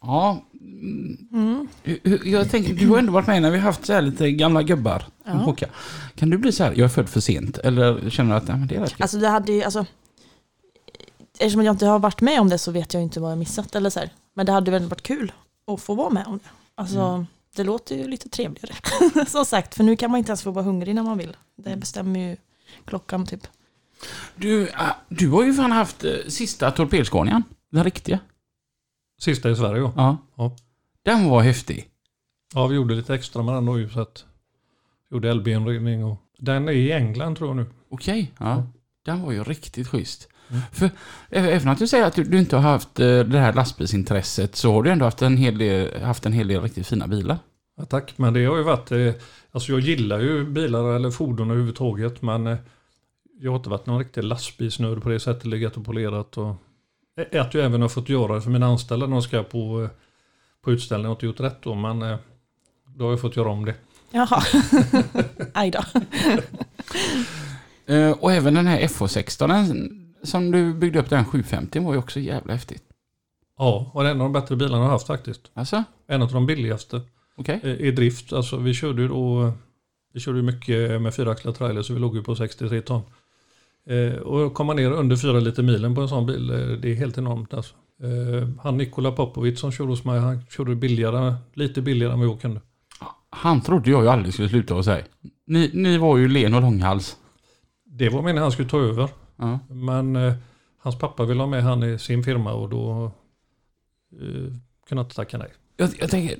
[0.00, 1.68] Ja, mm, Mm.
[2.24, 4.62] jag tänker, du har ändå varit med när vi har haft så här lite gamla
[4.62, 5.54] gubbar Ja.
[6.14, 7.58] Kan du bli så här, jag är född för sent?
[7.58, 8.94] Eller känner du att nej, men det är rätt?
[9.00, 9.86] Alltså det hade ju, alltså,
[11.38, 13.74] eftersom jag inte har varit med om det så vet jag inte vad jag missat
[13.74, 14.10] eller så här.
[14.34, 15.32] Men det hade väl varit kul
[15.66, 16.48] att få vara med om det.
[16.74, 17.26] Alltså Mm.
[17.56, 18.74] det låter ju lite trevligare.
[19.26, 21.36] Som sagt, för nu kan man inte ens få vara hungrig när man vill.
[21.56, 22.36] Det bestämmer ju
[22.84, 23.46] klockan typ.
[24.36, 24.72] Du, äh,
[25.08, 27.42] du har ju fan haft eh, sista torpedskåningen.
[27.72, 28.18] Den riktiga.
[29.20, 29.92] Sista i Sverige ja.
[29.96, 30.16] Ja.
[30.36, 30.56] Ja.
[31.04, 31.88] Den var häftig.
[32.54, 34.24] Ja vi gjorde lite extra med den då ju så att
[35.10, 37.66] gjorde LB-inredning och den är i England tror jag nu.
[37.88, 38.66] Okej, ja.
[39.04, 40.28] Den var ju riktigt schysst.
[40.50, 40.62] Mm.
[40.72, 40.90] För ä-
[41.30, 44.72] även att du säger att du, du inte har haft eh, det här lastbilsintresset så
[44.72, 47.38] har du ändå haft en hel del, haft en hel del riktigt fina bilar.
[47.76, 49.12] Ja, tack, men det har ju varit, eh,
[49.50, 52.56] alltså jag gillar ju bilar eller fordon överhuvudtaget men
[53.40, 56.54] jag har inte varit någon riktig lastbilsnörd på det sättet, legat och polerat och
[57.32, 59.90] att jag även har fått göra det för mina anställda när de ska på, eh,
[60.62, 62.16] på utställning och inte gjort rätt då men eh,
[62.86, 63.74] då har jag fått göra om det.
[64.10, 64.42] Jaha,
[65.52, 65.80] aj då.
[67.86, 71.98] Eh, och även den här FH16 den som du byggde upp den 750 var ju
[71.98, 72.82] också jävla häftigt.
[73.58, 75.50] Ja, och det är en av de bättre bilarna jag har haft faktiskt.
[75.54, 77.00] Alltså, En av de billigaste
[77.46, 78.32] eh, i drift.
[78.32, 79.52] Alltså vi körde ju då,
[80.12, 83.02] vi körde ju mycket med fyraxlad trailer så vi låg ju på 63 ton.
[83.86, 86.94] Eh, och komma ner under 4 liter milen på en sån bil, eh, det är
[86.94, 87.74] helt enormt alltså.
[88.02, 92.28] Eh, han Nikola Popovic som körde hos mig, han körde billigare, lite billigare än vad
[92.28, 92.60] jag kunde.
[93.30, 95.04] Han trodde jag ju aldrig skulle sluta att säga.
[95.46, 97.16] Ni, ni var ju len och långhals.
[97.84, 99.08] Det var meningen han skulle ta över.
[99.36, 99.58] Ja.
[99.68, 100.34] Men eh,
[100.78, 103.04] hans pappa ville ha med han i sin firma och då
[104.12, 104.52] eh,
[104.88, 105.48] kunde inte tacka nej.
[105.76, 106.36] Jag, jag tänker,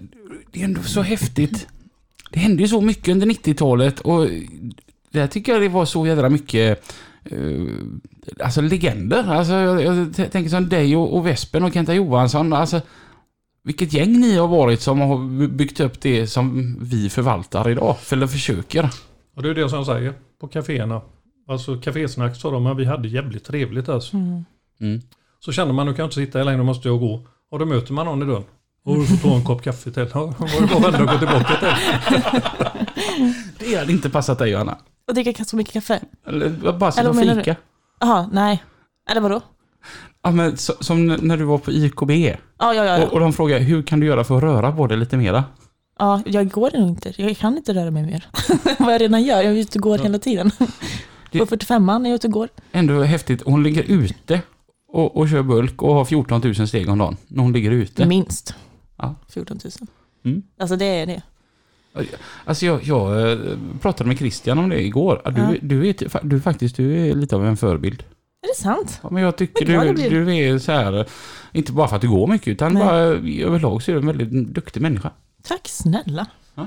[0.50, 1.68] det är ändå så häftigt.
[2.30, 4.28] Det hände ju så mycket under 90-talet och
[5.10, 6.94] där tycker jag det var så jädra mycket
[8.40, 9.30] alltså legender.
[9.30, 12.52] Alltså, jag, jag tänker som dig och, och Vespen och Kenta Johansson.
[12.52, 12.80] Alltså,
[13.64, 17.96] vilket gäng ni har varit som har byggt upp det som vi förvaltar idag.
[18.12, 18.90] Eller försöker.
[19.36, 21.00] Och det är det som jag säger på kaféerna.
[21.48, 24.16] Alltså kafésnack sa de, men vi hade jävligt trevligt alltså.
[24.16, 24.44] Mm.
[24.80, 25.00] Mm.
[25.40, 27.26] Så känner man, nu kan jag inte sitta här längre, nu måste jag gå.
[27.50, 28.44] Och då möter man någon i dörren.
[28.84, 30.06] Och du får ta en kopp kaffe till.
[30.12, 31.68] Då var det bara att vända och gå tillbaka till.
[33.58, 34.78] Det hade inte passat dig Johanna.
[35.08, 36.00] Och dricka så mycket kaffe?
[36.26, 37.56] Eller bara sitta och fika.
[38.00, 38.64] Jaha, nej.
[39.10, 39.40] Eller vadå?
[40.22, 42.10] Ja, men så, som när du var på IKB.
[42.10, 42.96] Ja, ja, ja.
[42.96, 43.06] Och, ja.
[43.08, 45.44] och de frågade hur kan du göra för att röra på dig lite mera?
[45.98, 47.12] ja jag går nog inte.
[47.22, 48.28] Jag kan inte röra mig mer.
[48.78, 49.36] Vad jag redan gör.
[49.42, 50.02] Jag är ute och går Ja.
[50.02, 50.50] hela tiden.
[51.32, 52.48] Det- På 45an är jag ute och går.
[52.72, 53.42] Ändå häftigt.
[53.46, 54.40] Hon ligger ute
[54.88, 57.16] och, och kör bulk och har 14 000 steg om dagen.
[57.28, 58.06] När hon ligger ute.
[58.06, 58.54] Minst.
[58.96, 59.14] Ja.
[59.28, 59.72] 14 000.
[60.24, 60.42] Mm.
[60.60, 61.22] Alltså det är det.
[62.44, 63.38] Alltså jag, jag eh,
[63.80, 65.22] pratade med Christian om det igår.
[65.24, 65.54] Ja, Du, Ja.
[65.62, 68.04] du, är, du, faktiskt, du är lite av en förebild.
[68.42, 69.00] Är det sant?
[69.02, 69.92] Ja, men jag tycker du,
[70.24, 71.06] du är så här,
[71.52, 72.82] inte bara för att du går mycket, utan Nej.
[72.84, 72.96] bara
[73.46, 75.10] överlag så är du en väldigt duktig människa.
[75.42, 76.26] Tack snälla.
[76.54, 76.66] Ja.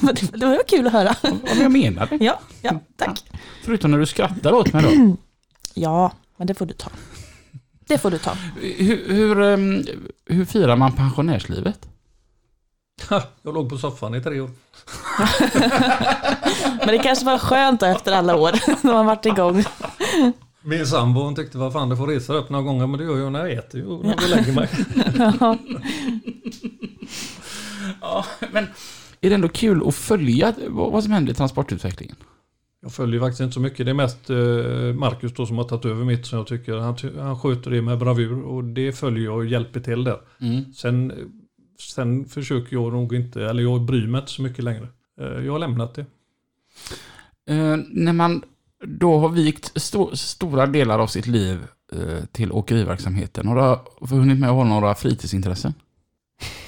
[0.32, 1.14] det, var kul att höra.
[1.22, 2.24] Ja, men jag menar det.
[2.24, 3.24] Ja, ja, tack.
[3.64, 5.16] Förutom när du skrattar åt mig då.
[5.76, 6.90] Ja, men det får du ta.
[7.86, 8.32] Det får du ta.
[8.60, 9.82] Hur, hur, ehm,
[10.26, 11.88] hur firar man pensionärslivet?
[13.42, 14.50] Jag låg på soffan i tre år.
[16.78, 18.50] Men det kanske var skönt då efter alla år
[18.86, 19.64] när man varit igång.
[20.62, 23.18] Min sambo hon tyckte vad fan du får resa upp några gånger men det gör
[23.18, 24.68] jag när jag äter och när jag lägger mig.
[25.40, 25.58] Ja.
[28.00, 28.64] Ja, men
[29.20, 32.16] är det ändå kul att följa vad som händer i transportutvecklingen?
[32.82, 33.86] Jag följer faktiskt inte så mycket.
[33.86, 34.36] Det är mest eh,
[34.94, 36.76] Marcus då som har tagit över mitt som jag tycker.
[36.76, 40.18] Han, han sköter det med bravur och det följer jag och hjälper till där.
[40.74, 41.12] Sen,
[41.90, 44.88] sen försöker jag nog inte, eller jag bryr mig inte så mycket längre.
[45.20, 46.06] Eh, jag har lämnat det.
[47.46, 48.42] Eh, när man
[48.86, 51.58] då har vikt sto- stora delar av sitt liv
[51.92, 55.74] eh, till åkeriverksamheten, har du hunnit med att ha några fritidsintressen?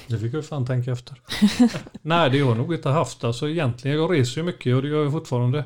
[0.07, 1.21] Det fick jag fan tänka efter.
[2.03, 3.25] Nej, det har jag nog inte haft.
[3.25, 5.65] Alltså egentligen, jag reser ju mycket och det gör jag fortfarande.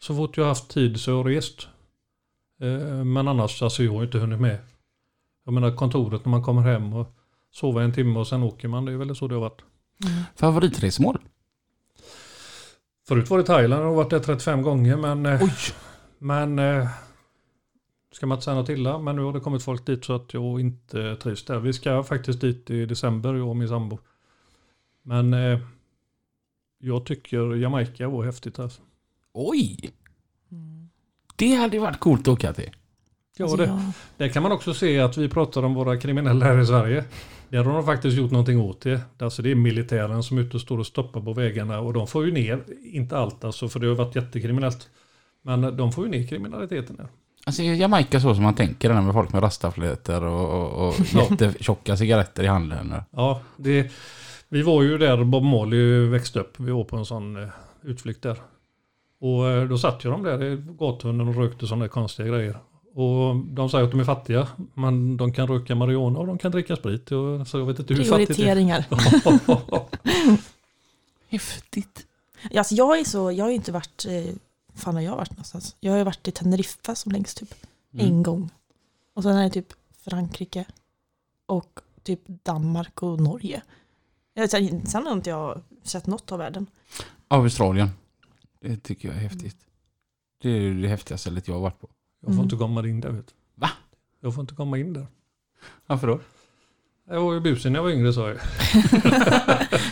[0.00, 1.68] Så fort jag haft tid så har jag rest.
[2.60, 4.58] Eh, Men annars, alltså jag har inte hunnit med.
[5.44, 7.16] Jag menar kontoret när man kommer hem och
[7.54, 8.84] sover en timme och sen åker man.
[8.84, 9.62] Det är väl så det har varit.
[10.36, 11.18] Favoritresmål?
[13.08, 15.26] Förut var det Thailand och har varit där 35 gånger men...
[15.26, 15.50] eh, Oj!
[16.18, 16.58] Men...
[16.58, 16.88] eh,
[18.12, 20.34] Ska man inte säga något illa, men nu har det kommit folk dit så att
[20.34, 21.58] jag inte trivs där.
[21.58, 23.98] Vi ska faktiskt dit i december, jag och min sambo.
[25.02, 25.58] Men eh,
[26.78, 28.82] jag tycker Jamaica var häftigt alltså.
[29.32, 29.90] Oj!
[31.36, 32.70] Det hade varit coolt att åka till.
[33.36, 36.58] Ja, Alltså, det, där kan man också se att vi pratar om våra kriminella här
[36.60, 37.04] i Sverige.
[37.48, 39.00] Där har de faktiskt gjort någonting åt det.
[39.18, 42.06] Alltså det är militären som är ute och står och stoppar på vägarna och de
[42.06, 44.88] får ju ner, inte allt alltså för det har varit jättekriminellt.
[45.42, 47.06] Men de får ju ner kriminaliteten där.
[47.46, 50.94] Alltså är Jamaica så som man tänker, den med folk med rastaflätor och, och, och
[51.14, 52.94] jättetjocka cigaretter i handen.
[53.10, 53.92] Ja, det,
[54.48, 56.60] vi var ju där Bob Marley växte upp.
[56.60, 57.48] Vi var på en sån eh,
[57.82, 58.36] utflykt där.
[59.20, 62.58] Och eh, då satt ju de där i gatuhunden och rökte sådana konstiga grejer.
[62.94, 66.52] Och de säger att de är fattiga, men de kan röka marijuana och de kan
[66.52, 67.12] dricka sprit.
[67.12, 68.86] Och, så jag vet inte hur fattigt det Prioriteringar.
[71.28, 72.06] Häftigt.
[72.50, 74.34] Ja, Alltså jag är så, jag har inte varit, eh,
[74.74, 75.76] fan har jag varit någonstans?
[75.80, 77.54] Jag har ju varit i Teneriffa som längst typ.
[77.94, 78.06] Mm.
[78.06, 78.50] En gång.
[79.14, 80.64] Och sen är det typ Frankrike.
[81.46, 83.62] Och typ Danmark och Norge.
[84.84, 86.66] Sen har inte jag sett något av världen.
[87.28, 87.90] Australien.
[88.60, 89.56] Det tycker jag är häftigt.
[90.42, 91.88] Det är det häftigaste stället jag har varit på.
[92.26, 92.44] Jag får Mm.
[92.44, 93.34] inte komma in där vet.
[93.54, 93.70] Va?
[94.20, 95.06] Jag får inte komma in där.
[95.86, 96.20] Varför då?
[97.10, 98.36] Jag var ju busig när jag var yngre sa jag.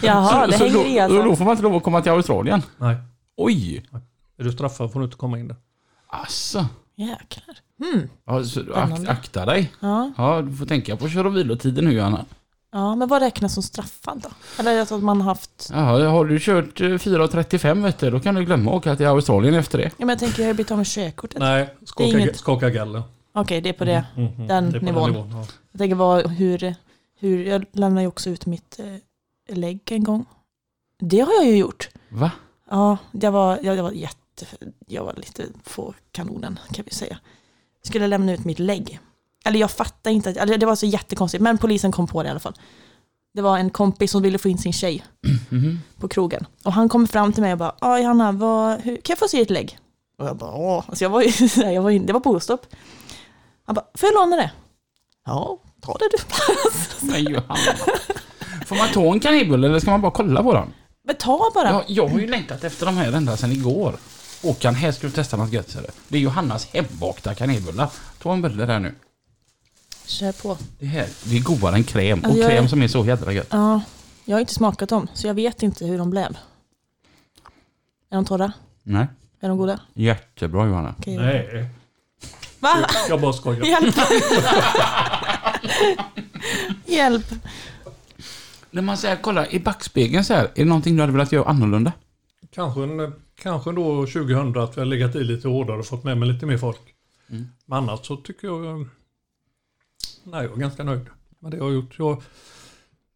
[0.02, 1.22] Jaha, det så hänger då, i alltså.
[1.22, 2.62] då får man inte lov att komma till Australien?
[2.78, 2.96] Nej,
[3.36, 3.84] Oj!
[4.38, 5.56] är du straffad får du inte komma in där.
[6.06, 6.66] Asså.
[6.96, 7.56] Jäklar.
[7.92, 8.08] Mm.
[8.24, 9.72] Ja, så, ak, akta dig.
[9.80, 10.12] Ja.
[10.16, 12.24] Ja, du får tänka på kör och vilotider nu Johanna.
[12.72, 14.28] Ja, men vad räknas som straffad då?
[14.58, 15.68] Eller är det så att man har haft...
[15.72, 19.06] Ja, har du kört eh, 4.35 vet du, då kan du glömma att åka till
[19.06, 19.84] Australien efter det.
[19.84, 21.38] Ja, men jag tänker jag har blivit av med körkortet.
[21.38, 23.02] Nej, skaka, inget- skaka galler.
[23.34, 24.04] Okej, det är på det.
[24.16, 25.30] Mm, mm, den det är på nivån.
[25.30, 25.46] ja.
[25.72, 26.74] Jag tänker vad, hur,
[27.18, 28.78] hur, jag lämnar ju också ut mitt
[29.48, 30.24] eh, lägg en gång.
[31.00, 31.88] Det har jag ju gjort.
[32.08, 32.30] Va?
[32.70, 34.46] Ja, jag var, jag, jag var jätte,
[34.86, 37.18] jag var lite på kanonen kan vi säga.
[37.82, 39.00] Skulle lämna ut mitt lägg.
[39.44, 42.26] Eller jag fattar inte, att- eller det var så jättekonstigt, men polisen kom på det
[42.26, 42.54] i alla fall.
[43.34, 45.04] Det var en kompis som ville få in sin tjej
[45.50, 45.80] Mhm.
[45.98, 46.46] på krogen.
[46.64, 49.28] Och han kom fram till mig och bara, ja Johanna, vad, hur, kan jag få
[49.28, 49.78] se ett lägg?
[50.18, 50.84] Och jag bara, åh.
[50.88, 51.30] Alltså jag var ju,
[51.74, 52.66] jag var, in- det var påstopp.
[53.66, 54.50] Han bara, får jag låna det?
[55.26, 56.18] Ja, Ta det du.
[57.06, 57.76] Men Johanna.
[58.66, 60.72] Får man ta en kanelbulle eller ska man bara kolla på den?
[61.04, 61.70] Men ta bara.
[61.70, 63.96] Jag, jag har ju längtat efter de här ända sedan igår.
[64.42, 65.76] Håkan, här ska du testa något gött.
[66.08, 67.88] Det är Johannas hembakta kanelbullar.
[68.22, 68.94] Ta en bulle där nu.
[70.18, 70.58] Kör på.
[70.78, 72.18] Det här, det är godare än kräm.
[72.18, 73.46] Och Alltså, jag är- kräm som är så jädra gött.
[73.50, 73.80] Ja,
[74.24, 76.36] jag har inte smakat dem, så jag vet inte hur de blev.
[78.10, 78.52] Är de torra?
[78.82, 79.06] Nej.
[79.40, 79.80] Är de goda?
[79.94, 80.94] Jättebra Johanna.
[80.98, 81.16] Okej.
[81.16, 81.68] Nej,
[82.60, 82.76] Va?
[83.08, 83.64] jag bara skojar.
[83.66, 83.94] Hjälp!
[86.86, 87.26] Hjälp!
[88.70, 91.44] När man säger, kolla i backspegeln så här, är det någonting du hade velat göra
[91.48, 91.92] annorlunda?
[92.54, 96.18] Kanske, en, kanske då 2000 att vi har legat i lite hårdare och fått med
[96.18, 96.80] mig lite mer folk.
[97.30, 97.46] Mm.
[97.66, 98.88] Men annars så tycker jag...
[100.24, 101.06] eh, Nej, jag är ganska nöjd
[101.38, 101.94] med det jag har gjort.
[101.98, 102.22] Jag,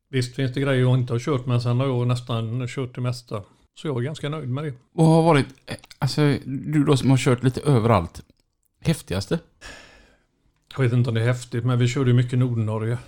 [0.08, 3.00] visst finns det grejer jag inte har kört men sen har jag nästan kört det
[3.00, 3.42] mesta.
[3.78, 4.72] Så jag är ganska nöjd med det.
[4.94, 8.22] Och har varit, eh, alltså du då som har kört lite överallt,
[8.80, 9.38] häftigaste?
[10.76, 12.98] Jag vet inte om det är häftigt men vi körde ju mycket Nordnorge.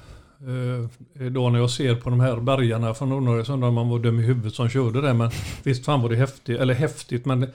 [0.40, 3.98] Eh, då när jag ser på de här bergarna från Nordnorge så undrar man var
[3.98, 5.14] dum i huvudet som körde det.
[5.14, 5.30] Men
[5.62, 7.50] visst fan var det häftigt, eller häftigt men det,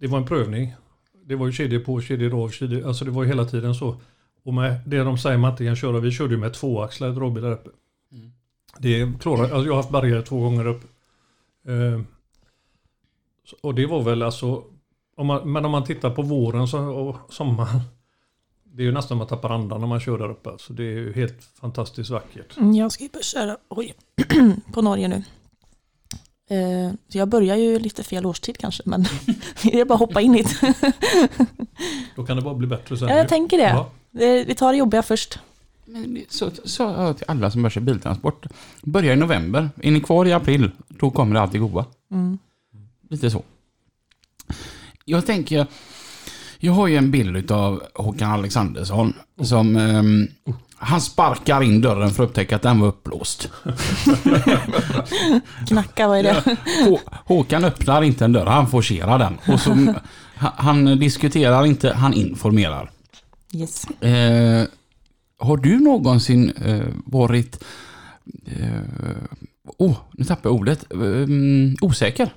[0.00, 0.74] det var en prövning.
[1.24, 3.96] Det var ju kedjor på, kedjor av, kedjor, alltså det var ju hela tiden så.
[4.42, 7.40] Och med det de säger man inte kan köra, vi körde ju med tvåaxlad Robby
[7.40, 7.70] där uppe.
[8.12, 8.32] Mm.
[8.78, 10.82] Det klarar, alltså jag har haft bergare två gånger upp.
[11.68, 12.00] Eh,
[13.62, 14.64] och det var väl alltså,
[15.16, 17.80] om man, men om man tittar på våren så, och sommaren.
[18.64, 20.50] Det är ju nästan man tappar andan när man kör där uppe.
[20.58, 22.56] Så det är ju helt fantastiskt vackert.
[22.56, 23.94] Mm, Jag ska ju börja köra oj,
[24.72, 25.22] på Norge nu.
[26.56, 29.04] Eh, Så jag börjar ju lite fel årstid kanske, men
[29.62, 30.74] det är bara att hoppa in i det.
[32.16, 33.08] Då kan det bara bli bättre sen.
[33.08, 33.62] Ja, jag tänker det.
[33.68, 33.90] Ja.
[34.10, 35.38] Vi tar det jobbiga först.
[35.84, 36.18] Men
[36.64, 38.46] så har jag till alla som börjar köra biltransport.
[38.82, 41.84] Börja i november, är ni kvar i april, då kommer det alltid goda.
[42.10, 42.38] Mm.
[43.10, 43.42] Lite så.
[45.04, 45.66] Jag tänker,
[46.58, 50.28] jag har ju en bild av Håkan Alexandersson som ehm,
[50.76, 53.50] han sparkar in dörren för att upptäcka att den var uppblåst.
[55.66, 56.56] Knacka, vad är det?
[56.86, 59.38] Hå- Håkan öppnar inte en dörr, han forcerar den.
[59.54, 59.94] Och så,
[60.36, 62.90] han diskuterar inte, han informerar.
[63.54, 63.84] Yes.
[63.84, 64.68] Eh,
[65.38, 67.64] har du någonsin eh, varit...
[68.46, 68.82] eh,
[69.64, 70.92] oh, nu tappade jag ordet.
[70.92, 71.26] Eh,
[71.80, 72.34] osäker?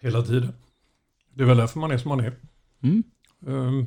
[0.00, 0.52] Hela tiden.
[1.34, 2.32] Det är väl därför man är som man är.
[2.82, 3.02] Mm.
[3.46, 3.86] Um,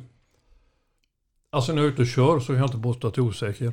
[1.50, 3.28] alltså när jag är ute och kör så kan jag inte påstå att jag är
[3.28, 3.72] osäker.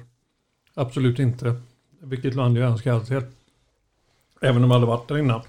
[0.74, 1.62] Absolut inte.
[2.02, 3.22] Vilket land jag än ska till.
[4.42, 5.42] Även om jag aldrig varit där innan.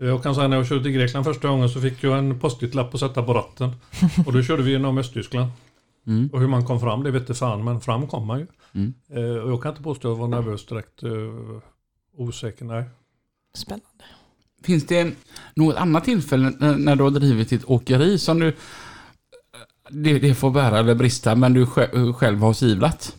[0.00, 2.94] Jag kan säga när jag körde till Grekland första gången så fick jag en post-it-lapp
[2.94, 3.70] att sätta på ratten.
[4.26, 5.50] Och då körde vi genom Östtyskland.
[6.06, 6.28] Mm.
[6.32, 8.46] Och hur man kom fram det vet inte fan men fram kom man ju.
[8.74, 8.94] Mm.
[9.10, 11.02] Eh, och jag kan inte påstå att jag var nervös direkt.
[11.02, 11.10] eh,
[12.16, 12.84] osäker, nej.
[13.56, 13.84] Spännande.
[14.64, 15.12] Finns det
[15.54, 18.56] något annat tillfälle när, du har drivit ett åkeri som du...
[19.90, 23.16] Det, det får bära eller brista, men du sj- själv har sivlat?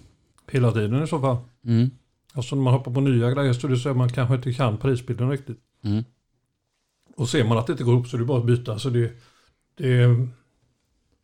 [0.51, 1.37] Hela tiden i så fall.
[1.65, 1.89] Mm.
[2.33, 4.77] Alltså när man hoppar på nya grejer så är det så man kanske inte kan
[4.77, 5.57] prisbilden riktigt.
[5.83, 6.03] Mm.
[7.19, 8.79] Och ser man att det inte går ihop så är det bara att byta.
[8.79, 9.11] Så det,
[9.77, 10.27] det är,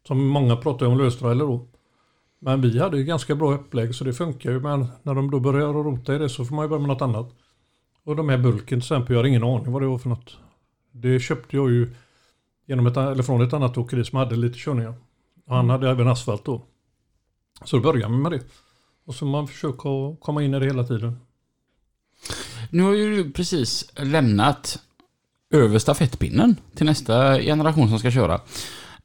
[0.08, 1.68] som många pratar om löstrailer då.
[2.40, 4.60] Men vi hade ju ganska bra upplägg så det funkar ju.
[4.60, 7.02] Men när de då börjar rota i det så får man ju börja med något
[7.02, 7.36] annat.
[8.04, 10.38] Och de här bulken till exempel, jag har ingen aning vad det var för något.
[10.92, 11.90] Det köpte jag ju
[12.66, 14.94] genom ett, eller från ett annat åkeri som hade lite körningar.
[15.46, 16.62] Och han hade även asfalt då.
[17.64, 18.42] Så då börjar man med det.
[19.06, 21.20] Och så man försöker komma in i det hela tiden.
[22.70, 24.85] Nu har ju du precis lämnat
[25.50, 28.42] över stafettpinnen till nästa generation som ska köra.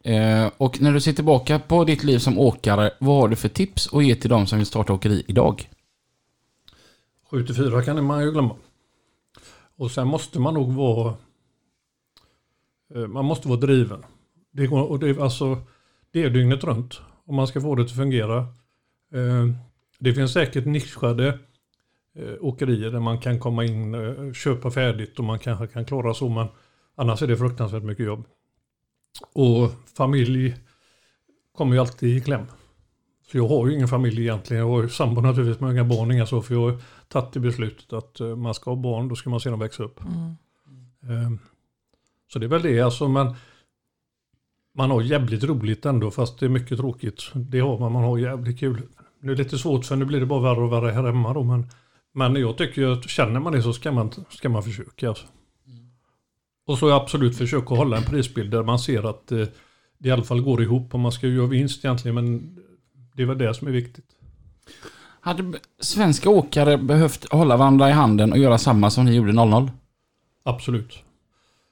[0.05, 3.49] Eh, och när du ser tillbaka på ditt liv som åkare, vad har du för
[3.49, 5.69] tips att ge till de som vill starta åkeri idag?
[7.31, 8.57] 7-4 kan man ju glömma.
[9.77, 11.15] Och sen måste man nog vara
[12.95, 14.05] eh, man måste vara driven.
[14.53, 15.59] Det, går, och det, är alltså,
[16.11, 18.39] det är dygnet runt om man ska få det att fungera.
[19.15, 19.47] Eh,
[19.99, 21.35] Det finns säkert nischade eh,
[22.41, 26.29] åkerier där man kan komma in, eh, köpa färdigt och man kanske kan klara så
[26.29, 26.47] men
[26.95, 28.25] annars är det fruktansvärt mycket jobb.
[29.35, 30.57] Och familj
[31.57, 32.47] kommer ju alltid i kläm.
[33.27, 34.63] För jag har ju ingen familj egentligen.
[34.63, 36.43] Jag har ju sambo naturligtvis med inga barn, inga så.
[36.43, 39.41] För jag har tagit det beslutet att eh, man ska ha barn, då ska man
[39.41, 40.01] se dem växa upp.
[40.01, 40.35] Mm.
[41.03, 41.39] Eh,
[42.33, 43.09] Så det är väl det alltså.
[43.09, 43.35] Men
[44.75, 47.23] man har jävligt roligt ändå fast det är mycket tråkigt.
[47.35, 48.83] Det har man, man har jävligt kul.
[49.21, 51.35] Nu är det lite svårt för nu blir det bara värre och värre här hemma
[51.35, 51.43] då.
[51.43, 51.67] Men,
[52.13, 55.09] men jag tycker ju att känner man det så ska man, ska man försöka.
[55.09, 55.27] Alltså.
[56.67, 59.47] Och så absolut försöka hålla en prisbild där man ser att eh,
[59.99, 60.95] det i alla fall går ihop.
[60.95, 62.57] Och man ska ju göra vinst egentligen men
[63.15, 64.05] det är väl det som är viktigt.
[65.21, 69.71] Hade svenska åkare behövt hålla varandra i handen och göra samma som ni gjorde 00?
[70.43, 71.03] Absolut.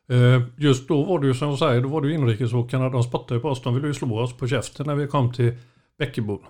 [0.08, 3.02] Eh, Just då var det ju som jag säger, då var det ju inrikesåkarna, de
[3.02, 5.52] spottade ju på oss, de ville ju slå oss på käften när vi kom till
[5.98, 6.40] Bäckebo.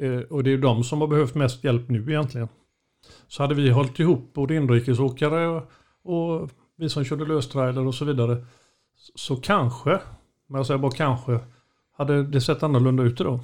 [0.00, 2.48] Eh, och det är de som har behövt mest hjälp nu egentligen.
[3.28, 5.70] Så hade vi hållit ihop både inrikesåkare och,
[6.02, 8.44] och vi som körde löstrailer och så vidare.
[9.14, 10.00] Så kanske,
[10.46, 11.40] men jag säger bara kanske,
[11.92, 13.40] hade det sett annorlunda ut idag.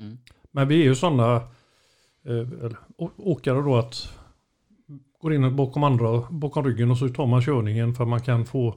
[0.00, 0.18] Mm.
[0.50, 1.36] Men vi är ju sådana
[2.24, 2.72] eh,
[3.16, 4.18] åkare då att
[5.20, 8.46] går in bakom andra, bakom ryggen och så tar man körningen för att man kan
[8.46, 8.74] få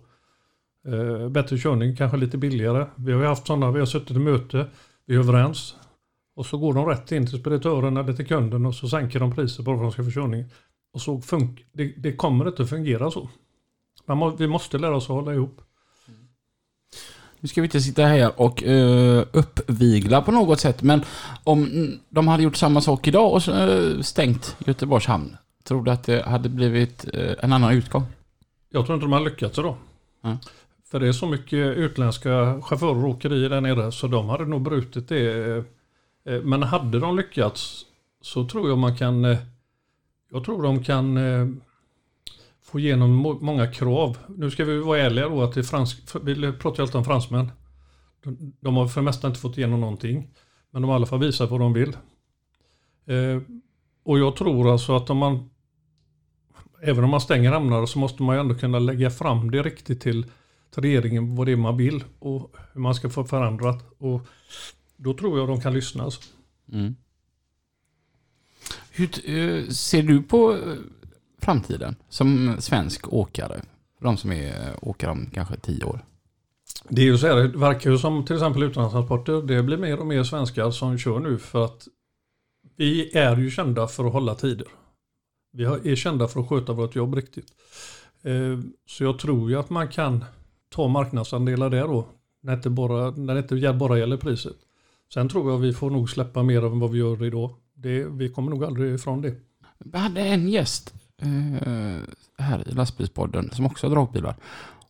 [0.88, 2.86] eh, bättre körning, kanske lite billigare.
[2.95, 4.67] Vi har ju haft sådana, vi har suttit i möte,
[5.05, 5.76] vi är överens.
[6.36, 9.36] Och så går de rätt in till speditören eller till kunden och så sänker de
[9.36, 10.45] priset bara för att de ska få körning.
[10.93, 13.29] Och så fun- det, det kommer inte att fungera så.
[14.05, 15.61] Man må, vi måste lära oss att hålla ihop.
[17.39, 21.01] Nu ska vi inte sitta här och uh, uppvigla på något sätt, men
[21.43, 26.03] om de hade gjort samma sak idag och uh, stängt Göteborgs hamn, tror du att
[26.03, 28.03] det hade blivit uh, en annan utgång?
[28.69, 29.75] Jag tror inte de har lyckats idag.
[30.23, 30.38] Mm.
[30.91, 34.61] För det är så mycket utländska chaufförer och åkerier där nere så de hade nog
[34.61, 35.63] brutit det.
[36.24, 37.86] Eh, men hade de lyckats
[38.22, 39.38] så tror jag man kan eh,
[40.32, 41.47] Jag tror de kan eh,
[42.61, 44.17] få igenom många krav.
[44.28, 47.05] Nu ska vi vara ärliga då att det är fransk, vi pratar ju alltid om
[47.05, 47.51] fransmän.
[48.59, 50.30] De, har för det mesta inte fått igenom någonting.
[50.72, 51.97] Men de har i alla fall visat vad de vill.
[54.03, 55.49] Och jag tror alltså att om man
[56.84, 60.01] Även om man stänger hamnar så måste man ju ändå kunna lägga fram det riktigt
[60.01, 60.26] till,
[60.74, 63.86] till regeringen vad det är man vill och hur man ska få förändrat.
[63.97, 64.28] Och
[65.04, 66.04] då tror jag de kan lyssna.
[66.04, 66.22] Alltså.
[66.72, 66.95] Mm.
[68.91, 70.60] Hur eh, ser du på eh,
[71.41, 73.62] framtiden som svensk åkare?
[73.97, 76.06] För de som är eh, åkare om kanske tio år.
[76.89, 79.99] Det är ju så här, det verkar ju som till exempel utlandstransporter, det blir mer
[79.99, 81.88] och mer svenskar som kör nu för att
[82.76, 84.68] vi är ju kända för att hålla tider.
[85.54, 87.47] Vi är kända för att sköta vårt jobb riktigt.
[88.88, 90.26] Så jag tror ju att man kan
[90.70, 92.06] ta marknadsandelar där då,
[92.41, 94.58] när det inte bara, när det inte bara gäller priset.
[95.14, 97.55] Sen tror jag vi får nog släppa mer än vad vi gör idag.
[97.74, 99.36] Det, vi kommer nog aldrig ifrån det.
[99.80, 101.97] Vi hade en gäst eh,
[102.38, 104.36] här i lastbilspodden som också har dragbilar.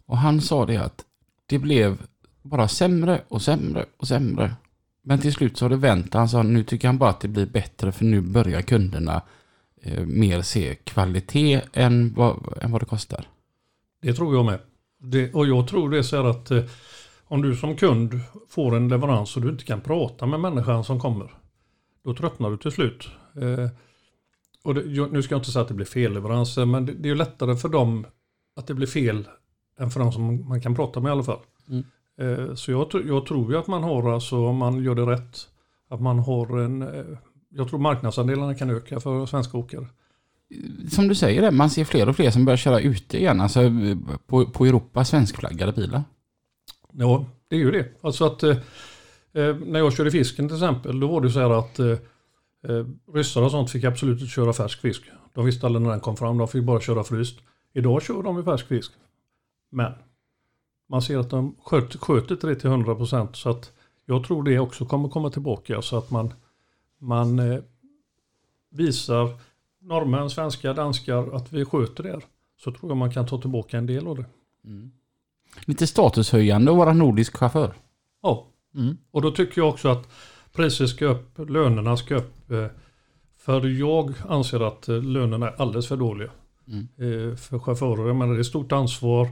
[0.06, 1.06] Och han sa det att
[1.46, 2.02] det blev
[2.42, 4.56] bara sämre och sämre och sämre.
[5.04, 6.14] Men till slut så har det vänt.
[6.14, 9.22] Han sa nu tycker han bara att det blir bättre för nu börjar kunderna
[9.82, 13.28] eh, mer se kvalitet än vad, än vad det kostar.
[14.02, 14.60] Det tror jag med.
[15.00, 16.64] Det, och jag tror det är så här att eh,
[17.32, 18.20] om du som kund
[18.50, 21.34] får en leverans och du inte kan prata med människan som kommer.
[22.04, 23.08] Då tröttnar du till slut.
[23.36, 23.70] Eh,
[24.64, 27.16] och det, nu ska jag inte säga att det blir felleveranser men det, det är
[27.16, 28.06] lättare för dem
[28.56, 29.28] att det blir fel
[29.80, 31.40] än för dem som man kan prata med i alla fall.
[31.70, 31.84] Mm.
[32.22, 35.38] Eh, så jag, jag tror ju att man har alltså om man gör det rätt.
[35.90, 37.18] Att man har en, eh,
[37.50, 39.88] jag tror marknadsandelarna kan öka för svenska åkare.
[40.90, 43.42] Som du säger, man ser fler och fler som börjar köra ute igen.
[43.42, 46.04] Alltså eh, på, på Europa svenskflaggade bilar.
[46.92, 47.88] Ja, det är ju det.
[48.02, 48.58] Alltså att eh,
[49.34, 51.98] eh, när jag körde fisken till exempel, då var det så här att eh,
[52.64, 55.04] eh ryssar och sånt fick absolut inte köra färsk fisk.
[55.34, 57.40] De visste aldrig när den kom fram, de fick bara köra fryst.
[57.74, 58.92] Idag kör de ju färsk fisk.
[59.72, 59.94] Men
[60.90, 63.36] man ser att de sköt, sköter det till 100 procent.
[63.36, 63.72] så att
[64.06, 66.34] jag tror det också kommer komma tillbaka så att man,
[67.00, 67.60] man eh,
[68.70, 69.30] visar
[69.82, 72.24] norrmän, svenskar, danskar att vi sköter det här.
[72.58, 74.26] Så tror jag man kan ta tillbaka en del av det.
[74.66, 74.92] Mm.
[75.66, 77.74] Lite statushöjande att vara nordisk chaufför.
[78.24, 78.98] Ja, Mm.
[79.12, 80.08] Och då tycker jag också att
[80.54, 82.52] priset ska upp, lönerna ska upp.
[82.52, 82.66] eh,
[83.38, 86.30] För jag anser att eh, lönerna är alldeles för dåliga.
[86.68, 86.88] Mm.
[87.30, 88.08] eh, För chaufförer.
[88.08, 89.28] Jag menar det är stort ansvar.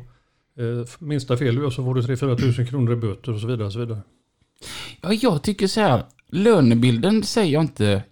[1.00, 3.66] Minsta fel du gör så får du 3-4 tusen kronor i böter och så vidare.
[3.66, 4.00] Och så vidare.
[5.02, 6.04] Ja, jag tycker så här.
[6.28, 8.04] Lönebilden säger jag inte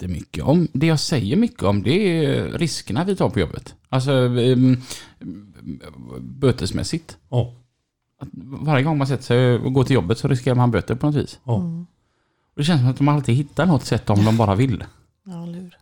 [0.00, 0.68] jättemycket om.
[0.72, 3.74] Det jag säger mycket om det är riskerna vi tar på jobbet.
[3.88, 4.80] Alltså um,
[6.20, 7.16] bötesmässigt.
[7.30, 7.54] Ja,
[8.20, 11.06] Att varje gång man sätter sig och går till jobbet så riskerar man böter på
[11.06, 11.38] något vis.
[11.44, 11.56] ja.
[11.56, 11.86] Mm.
[12.54, 14.84] Och det känns som att de alltid hittar något sätt om de bara vill.
[15.26, 15.76] Ja, hur?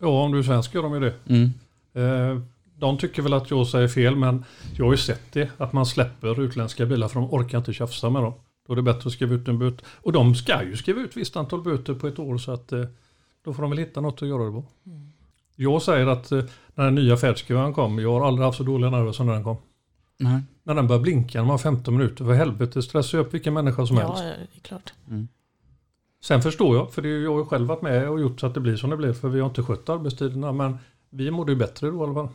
[0.00, 1.14] ja, om du är svensk gör de ju det.
[1.28, 1.50] Mm.
[1.94, 2.42] Eh,
[2.78, 4.44] De tycker väl att jag säger fel men
[4.76, 5.50] jag har ju sett det.
[5.56, 8.32] Att man släpper utländska bilar för de orkar inte tjafsa med dem.
[8.66, 9.86] Då är det bättre att skriva ut en böter.
[9.96, 12.84] Och de ska ju skriva ut visst antal böter på ett år så att eh,
[13.44, 14.64] då får de väl hitta något att göra det på.
[15.56, 18.90] Jag säger att eh, när den nya färdskrivaren kom, jag har aldrig haft så dåliga
[18.90, 19.56] nerver som när den kom.
[20.18, 20.40] Nej.
[20.62, 23.86] När den börjar blinka när man har 15 minuter, för helvete stressar upp vilken människa
[23.86, 24.22] som helst.
[24.22, 24.92] Ja, det är klart.
[26.20, 28.46] Sen förstår jag, för det är, jag har ju själv varit med och gjort så
[28.46, 30.52] att det blir som det blir, för vi har inte skött arbetstiderna.
[30.52, 30.78] Men
[31.10, 32.28] vi mådde ju bättre då i alla fall.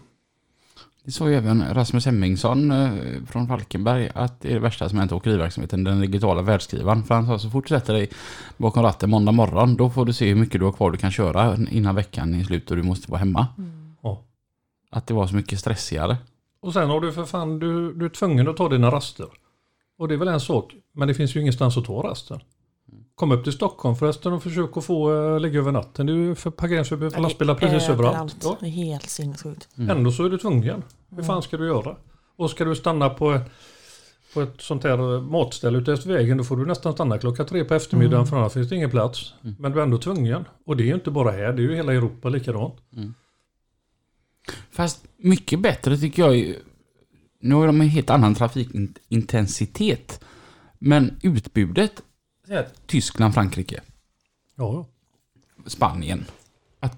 [1.06, 2.92] Det sa ju även Rasmus Hemmingsson eh,
[3.28, 7.04] från Falkenberg att det är det värsta som hänt åkeriverksamheten, den digitala världsskrivaren.
[7.04, 8.10] För han sa så fort du sätter dig
[8.58, 11.12] bakom ratten måndag morgon, då får du se hur mycket du har kvar du kan
[11.12, 13.48] köra innan veckan är slut och du måste vara hemma.
[14.02, 14.24] Ja.
[14.92, 16.18] Att det var så mycket stressigare.
[16.62, 19.28] Och sen har du för fan, du, du är tvungen att ta dina raster.
[19.98, 22.40] Och det är väl en sak, men det finns ju ingenstans att ta rasten.
[23.16, 26.06] Kom upp till Stockholm förresten och försök att få äh, ligga över natten.
[26.06, 28.38] Det är ju för parkeringsförbud för lastbilar precis överallt.
[28.44, 28.58] Ja.
[28.60, 29.68] Det är helt sinnessjukt.
[29.78, 30.84] Ändå så är du tvungen.
[31.10, 31.96] Hur fan ska du göra?
[32.36, 33.40] Och ska du stanna på,
[34.34, 37.64] på ett sånt här matställe ute efter vägen då får du nästan stanna klockan tre
[37.64, 38.28] på eftermiddagen Mm.
[38.28, 39.34] för annars finns det ingen plats.
[39.60, 40.46] Men du är ändå tvungen.
[40.66, 42.76] Och det är ju inte bara här, det är ju hela Europa likadant.
[44.72, 46.36] Fast mycket bättre tycker jag.
[46.36, 46.56] ju-
[47.40, 50.24] Nu har de en helt annan trafikintensitet.
[50.80, 52.02] Men utbudet,
[52.86, 53.82] Tyskland, Frankrike,
[54.56, 54.86] Ja,
[55.66, 56.26] Spanien.
[56.80, 56.98] Att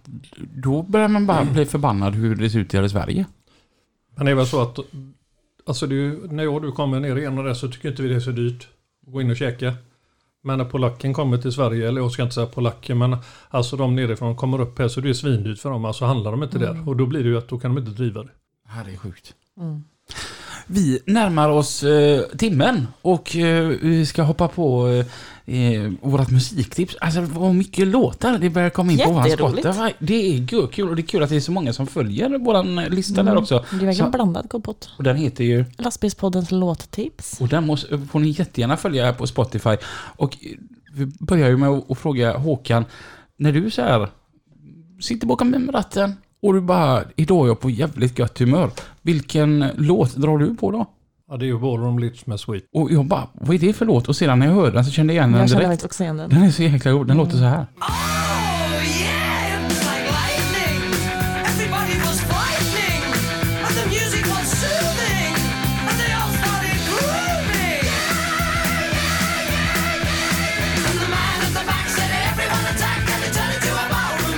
[0.54, 3.26] då börjar man bara bli förbannad hur det ser ut här i Sverige.
[4.16, 4.80] Men det är väl så att
[5.66, 7.90] alltså det är ju, när jag och du kommer ner igen och det så tycker
[7.90, 8.68] inte vi det är så dyrt
[9.08, 9.76] att gå in och käka.
[10.44, 13.18] Men när polacken kommer till Sverige, eller jag ska inte säga polacken, men
[13.50, 15.86] alltså de nerifrån kommer upp här så det är svindyrt för dem.
[15.86, 16.90] Alltså handlar de inte där.
[16.90, 18.30] Och då blir det ju att då kan de inte driva det.
[18.64, 19.34] Det här är sjukt.
[19.58, 19.84] Mm.
[20.68, 25.06] Vi närmar oss eh, timmen och eh, vi ska hoppa på eh,
[25.46, 26.96] eh, vårat musiktips.
[27.02, 29.30] Alltså vad mycket låtar det börjar komma in på våran.
[29.32, 29.94] Spotify.
[30.00, 32.76] Det är kul och det är kul att det är så många som följer våran
[32.76, 33.66] lista där också.
[33.72, 34.90] Det är verkligen Så- blandad kompott.
[34.98, 37.42] Och den heter ju Lastbilspoddens låttips.
[37.42, 39.76] Och den måste, får ni jättegärna följa här på Spotify.
[40.18, 40.52] Och eh,
[40.94, 42.86] vi börjar ju med att, att fråga Håkan,
[43.38, 44.10] när du så här
[45.02, 48.72] sitter bakom ratten och du bara, idag är jag på jävligt gött humör.
[49.02, 50.86] Vilken låt drar du på då?
[51.30, 52.64] Ja, det är ju Ballroom Litch med Sweet.
[52.74, 54.08] Och jag bara, vad är det för låt?
[54.08, 55.66] Och sedan när jag hörde den så kände jag igen den Jag direkt.
[55.66, 56.30] faktiskt också igen den.
[56.30, 57.66] Den är så jäkla god, den låter så här.
[57.82, 57.96] Oh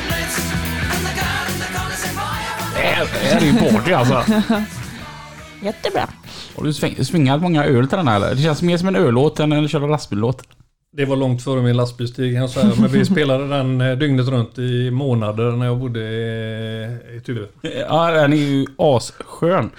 [0.08, 0.52] blitz.
[2.74, 4.44] Det här är ju party alltså.
[5.68, 6.10] Jättebra.
[6.58, 8.36] Har du sväng, svingat många öl till den här eller?
[8.36, 10.44] Det känns mer som en öllåt än en köra lastbillåt.
[10.92, 12.72] Det var långt före min lastbilsstig kan jag säga.
[12.80, 17.46] Men vi spelade den eh, dygnet runt i månader när jag bodde i, Tylö.
[17.90, 19.70] Ja, den är ju asskön.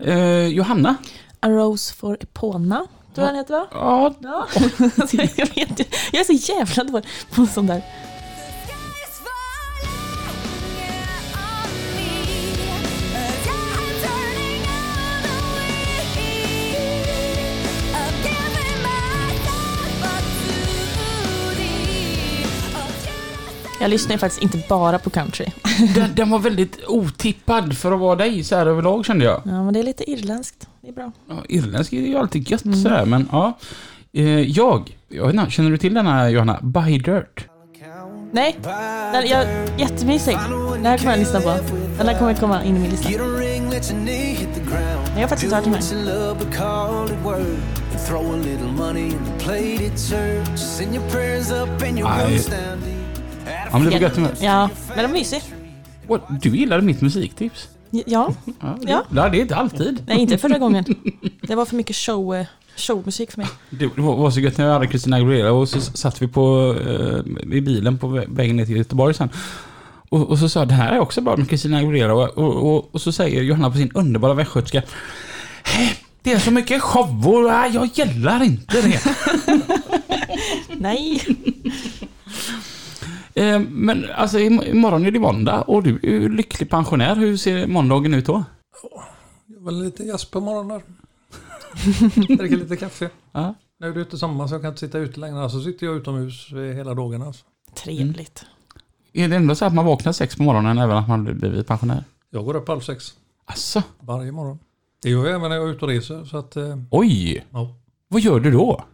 [0.00, 0.96] Eh, Johanna?
[1.40, 2.86] A Rose for Epona.
[3.14, 3.66] Tror jag den heter va?
[3.72, 4.46] Ja, Ja.
[5.36, 7.82] Jag, vet, ju- jag är så jävla dålig på sånt där.
[23.82, 25.46] Jag lyssnar ju faktiskt inte bara på country.
[25.94, 29.42] den, den var väldigt otippad för att vara dig så här överlag kände jag.
[29.44, 30.68] Ja, men det är lite irländskt.
[30.80, 31.12] Det är bra.
[31.28, 33.58] Ja, irländsk är ju alltid gött så här, men ja.
[34.12, 36.58] Eh, jag, jag vet inte, känner du till den här Johanna?
[36.62, 37.46] Buy Dirt?
[38.32, 38.56] Nej,
[39.12, 39.46] den, jag,
[39.78, 40.36] jättemysig.
[40.74, 41.58] Den här kommer jag lyssna på.
[41.98, 43.10] Den här kommer komma in i min lista.
[43.10, 43.18] Jag
[45.20, 45.82] har faktiskt hört den här.
[52.80, 52.91] Do
[53.72, 54.34] Ja, men det var gött humör.
[54.40, 55.42] Ja, men den är mysig.
[56.08, 57.68] What, Du gillade mitt musiktips?
[57.90, 58.34] Ja, Ja,
[58.80, 59.04] det, Ja.
[59.10, 60.02] Nej, det är inte alltid.
[60.06, 60.84] nej inte förra gången.
[61.42, 62.46] Det var för mycket show, eh,
[62.76, 63.48] showmusik för mig.
[63.70, 66.76] Det var var så gött när jag hade Christina Aguilera och så satt vi på,
[66.86, 69.28] eh, i bilen på vä- vägen ner till Göteborg sen.
[70.08, 72.14] Och, och så sa jag, det här är också bra med Christina Aguilera.
[72.14, 74.82] Och, och, och, och så säger Johanna på sin underbara västgötska,
[75.64, 75.88] "Hä,
[76.22, 79.00] det är så mycket show och äh, jag gillar inte det.
[80.78, 81.22] Nej.
[83.34, 87.16] Eh, Men alltså im- imorgon är det måndag och du är lycklig pensionär.
[87.16, 88.44] Hur ser måndagen ut då?
[89.46, 90.80] Jag var lite jazz på morgonen.
[92.38, 93.10] Dricker lite kaffe.
[93.32, 93.54] Ja.
[93.78, 95.50] Nu är det ute sommar så jag kan inte sitta ute längre.
[95.50, 97.22] Så sitter jag utomhus hela dagen.
[97.22, 97.44] Alltså.
[97.84, 98.44] Trevligt.
[99.12, 102.04] Är det ändå så att man vaknar sex på morgonen även att man blivit pensionär?
[102.30, 103.14] Jag går upp halv sex
[103.44, 104.58] Alltså, varje morgon.
[105.02, 106.24] Det gör jag även när jag är ute och reser.
[106.24, 107.44] Så att, eh, oj!
[107.50, 107.74] ja.
[108.08, 108.84] Vad gör du då?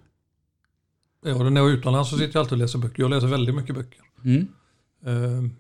[1.25, 3.03] Ja, när jag är utomlands så sitter jag alltid och läser böcker.
[3.03, 4.01] Jag läser väldigt mycket böcker.
[4.25, 4.49] Mm.
[5.07, 5.51] Eh,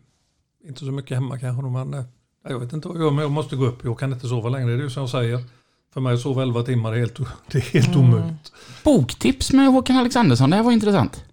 [0.68, 1.62] inte så mycket hemma kanske.
[1.62, 2.04] Men, eh,
[2.48, 3.84] jag vet inte vad jag gör men jag måste gå upp.
[3.84, 4.70] Jag kan inte sova längre.
[4.70, 5.44] Det är ju som jag säger.
[5.92, 7.18] För mig att sova 11 timmar är helt,
[7.50, 8.52] det är helt omöjligt.
[8.84, 11.24] Boktips med Håkan Alexandersson, det här var intressant.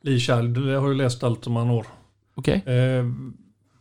[0.00, 1.86] Lee Child, jag har ju läst allt som man har.
[2.34, 2.62] Okej.
[2.66, 3.04] Eh,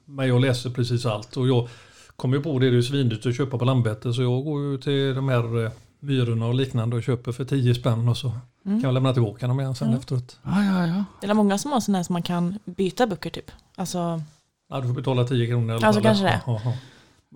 [0.05, 1.37] men jag läser precis allt.
[1.37, 1.69] Och jag
[2.15, 4.11] kommer ju på det, det är ju svindyrt att köpa på Landvetter.
[4.11, 7.75] Så jag går ju till de här eh, Myrorna och liknande och köper för 10
[7.75, 8.09] spänn.
[8.09, 8.31] Och så
[8.63, 9.99] kan jag lämna tillbaka dem igen sen Mm.
[9.99, 10.39] efteråt.
[10.43, 11.03] Ja, ja, ja.
[11.21, 13.51] Det är många som har sådana här som man kan byta böcker typ.
[13.75, 14.21] Alltså,
[14.69, 16.03] Ja, du får betala 10 kronor i alla Ja, så fall.
[16.03, 16.41] kanske det.
[16.45, 16.73] Ja, ja.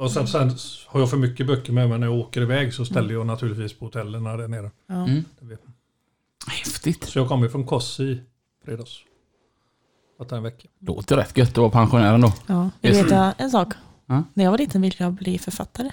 [0.03, 0.51] Och sen, sen
[0.87, 3.73] har jag för mycket böcker med mig när jag åker iväg så ställer jag naturligtvis
[3.79, 4.71] på hotellen när det är nere.
[4.87, 4.93] ja.
[4.95, 5.23] Mm.
[6.47, 7.03] Häftigt.
[7.03, 8.21] Så jag kommer från Kossi i
[8.65, 8.97] fredags.
[10.19, 10.67] Att en vecka.
[10.79, 12.33] Låter rätt gött att vara pensionär ändå.
[12.47, 12.69] ja.
[12.81, 13.03] Jag Yes.
[13.05, 13.73] vet jag en sak.
[14.05, 14.23] Ja.
[14.33, 15.91] När jag var liten ville jag bli författare.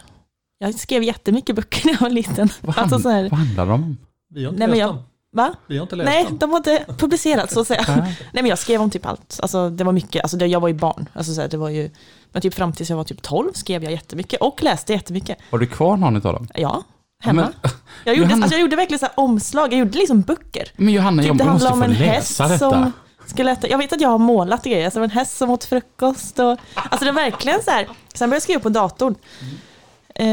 [0.59, 2.49] Jag skrev jättemycket böcker när jag var liten.
[2.61, 3.97] Vad, Alltså hand, så här, vad handlar det om?
[4.29, 5.03] Vi har inte Nej, men läst jag- dem.
[5.35, 5.55] Va?
[5.67, 6.39] Vi har inte läst Nej, den.
[6.39, 7.85] de har inte publicerats så att säga.
[7.97, 9.39] Nej men jag skrev om typ allt.
[9.43, 11.09] Alltså det var mycket, alltså det, jag var ju barn.
[11.13, 11.91] Alltså så här, det var ju,
[12.33, 15.39] men typ fram tills jag var typ 12 skrev jag jättemycket och läste jättemycket.
[15.51, 16.49] Har du kvar någon av dem?
[16.55, 16.83] Ja,
[17.23, 17.43] hemma.
[17.43, 17.71] Men,
[18.05, 20.69] jag, gjorde, Johanna- alltså, jag gjorde verkligen så här omslag, jag gjorde liksom böcker.
[20.77, 22.59] men Johanna, Typ jag det måste handlar få om en läsa häst detta.
[22.59, 22.93] som
[23.27, 26.39] skulle äta, jag vet att jag har målat grejer, alltså en häst som åt frukost
[26.39, 29.15] och, alltså det är verkligen så här, sen började jag skriva på datorn.
[30.15, 30.27] Eh,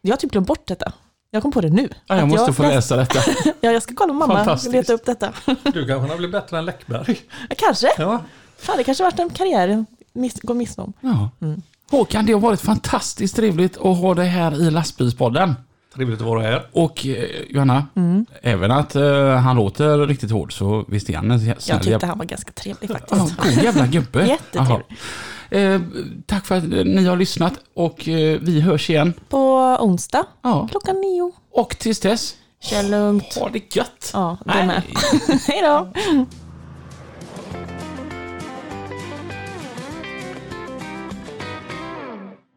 [0.00, 0.92] jag har typ glömt bort detta.
[1.34, 1.88] Jag kom på det nu.
[2.06, 3.18] Ja, jag måste få läste- läsa detta.
[3.60, 5.32] Ja, jag ska kolla med mamma och leta upp detta.
[5.46, 7.20] Du kanske har blivit bättre än Läckberg.
[7.48, 7.88] Ja, Kanske.
[7.98, 8.22] Ja.
[8.58, 10.92] Fan, det kanske varit en karriär miss, gå miste om.
[11.00, 11.30] Ja.
[11.40, 11.62] Mm.
[11.90, 15.54] Håkan, det har varit fantastiskt trevligt att ha dig här i lastbilspodden.
[15.94, 16.66] Trevligt att vara här.
[16.72, 18.26] Och eh, Johanna, Mm.
[18.42, 21.90] även att eh, han låter riktigt hård så visst är han en Jag snäll tyckte
[21.90, 22.08] jävla...
[22.08, 23.36] han var ganska trevlig Ja, faktiskt.
[23.36, 24.26] god jävla gubbe.
[24.26, 24.70] Jättetrevlig.
[24.74, 24.80] Jaha.
[25.54, 25.80] Eh,
[26.26, 29.12] tack för att ni har lyssnat och eh, vi hörs igen.
[29.28, 30.68] På onsdag Ja.
[30.70, 31.32] klockan nio.
[31.52, 33.34] Och tills dess, Kör lugnt.
[33.40, 34.10] ha det gött.
[34.12, 34.82] Ja, det med.
[35.48, 35.88] Hej då.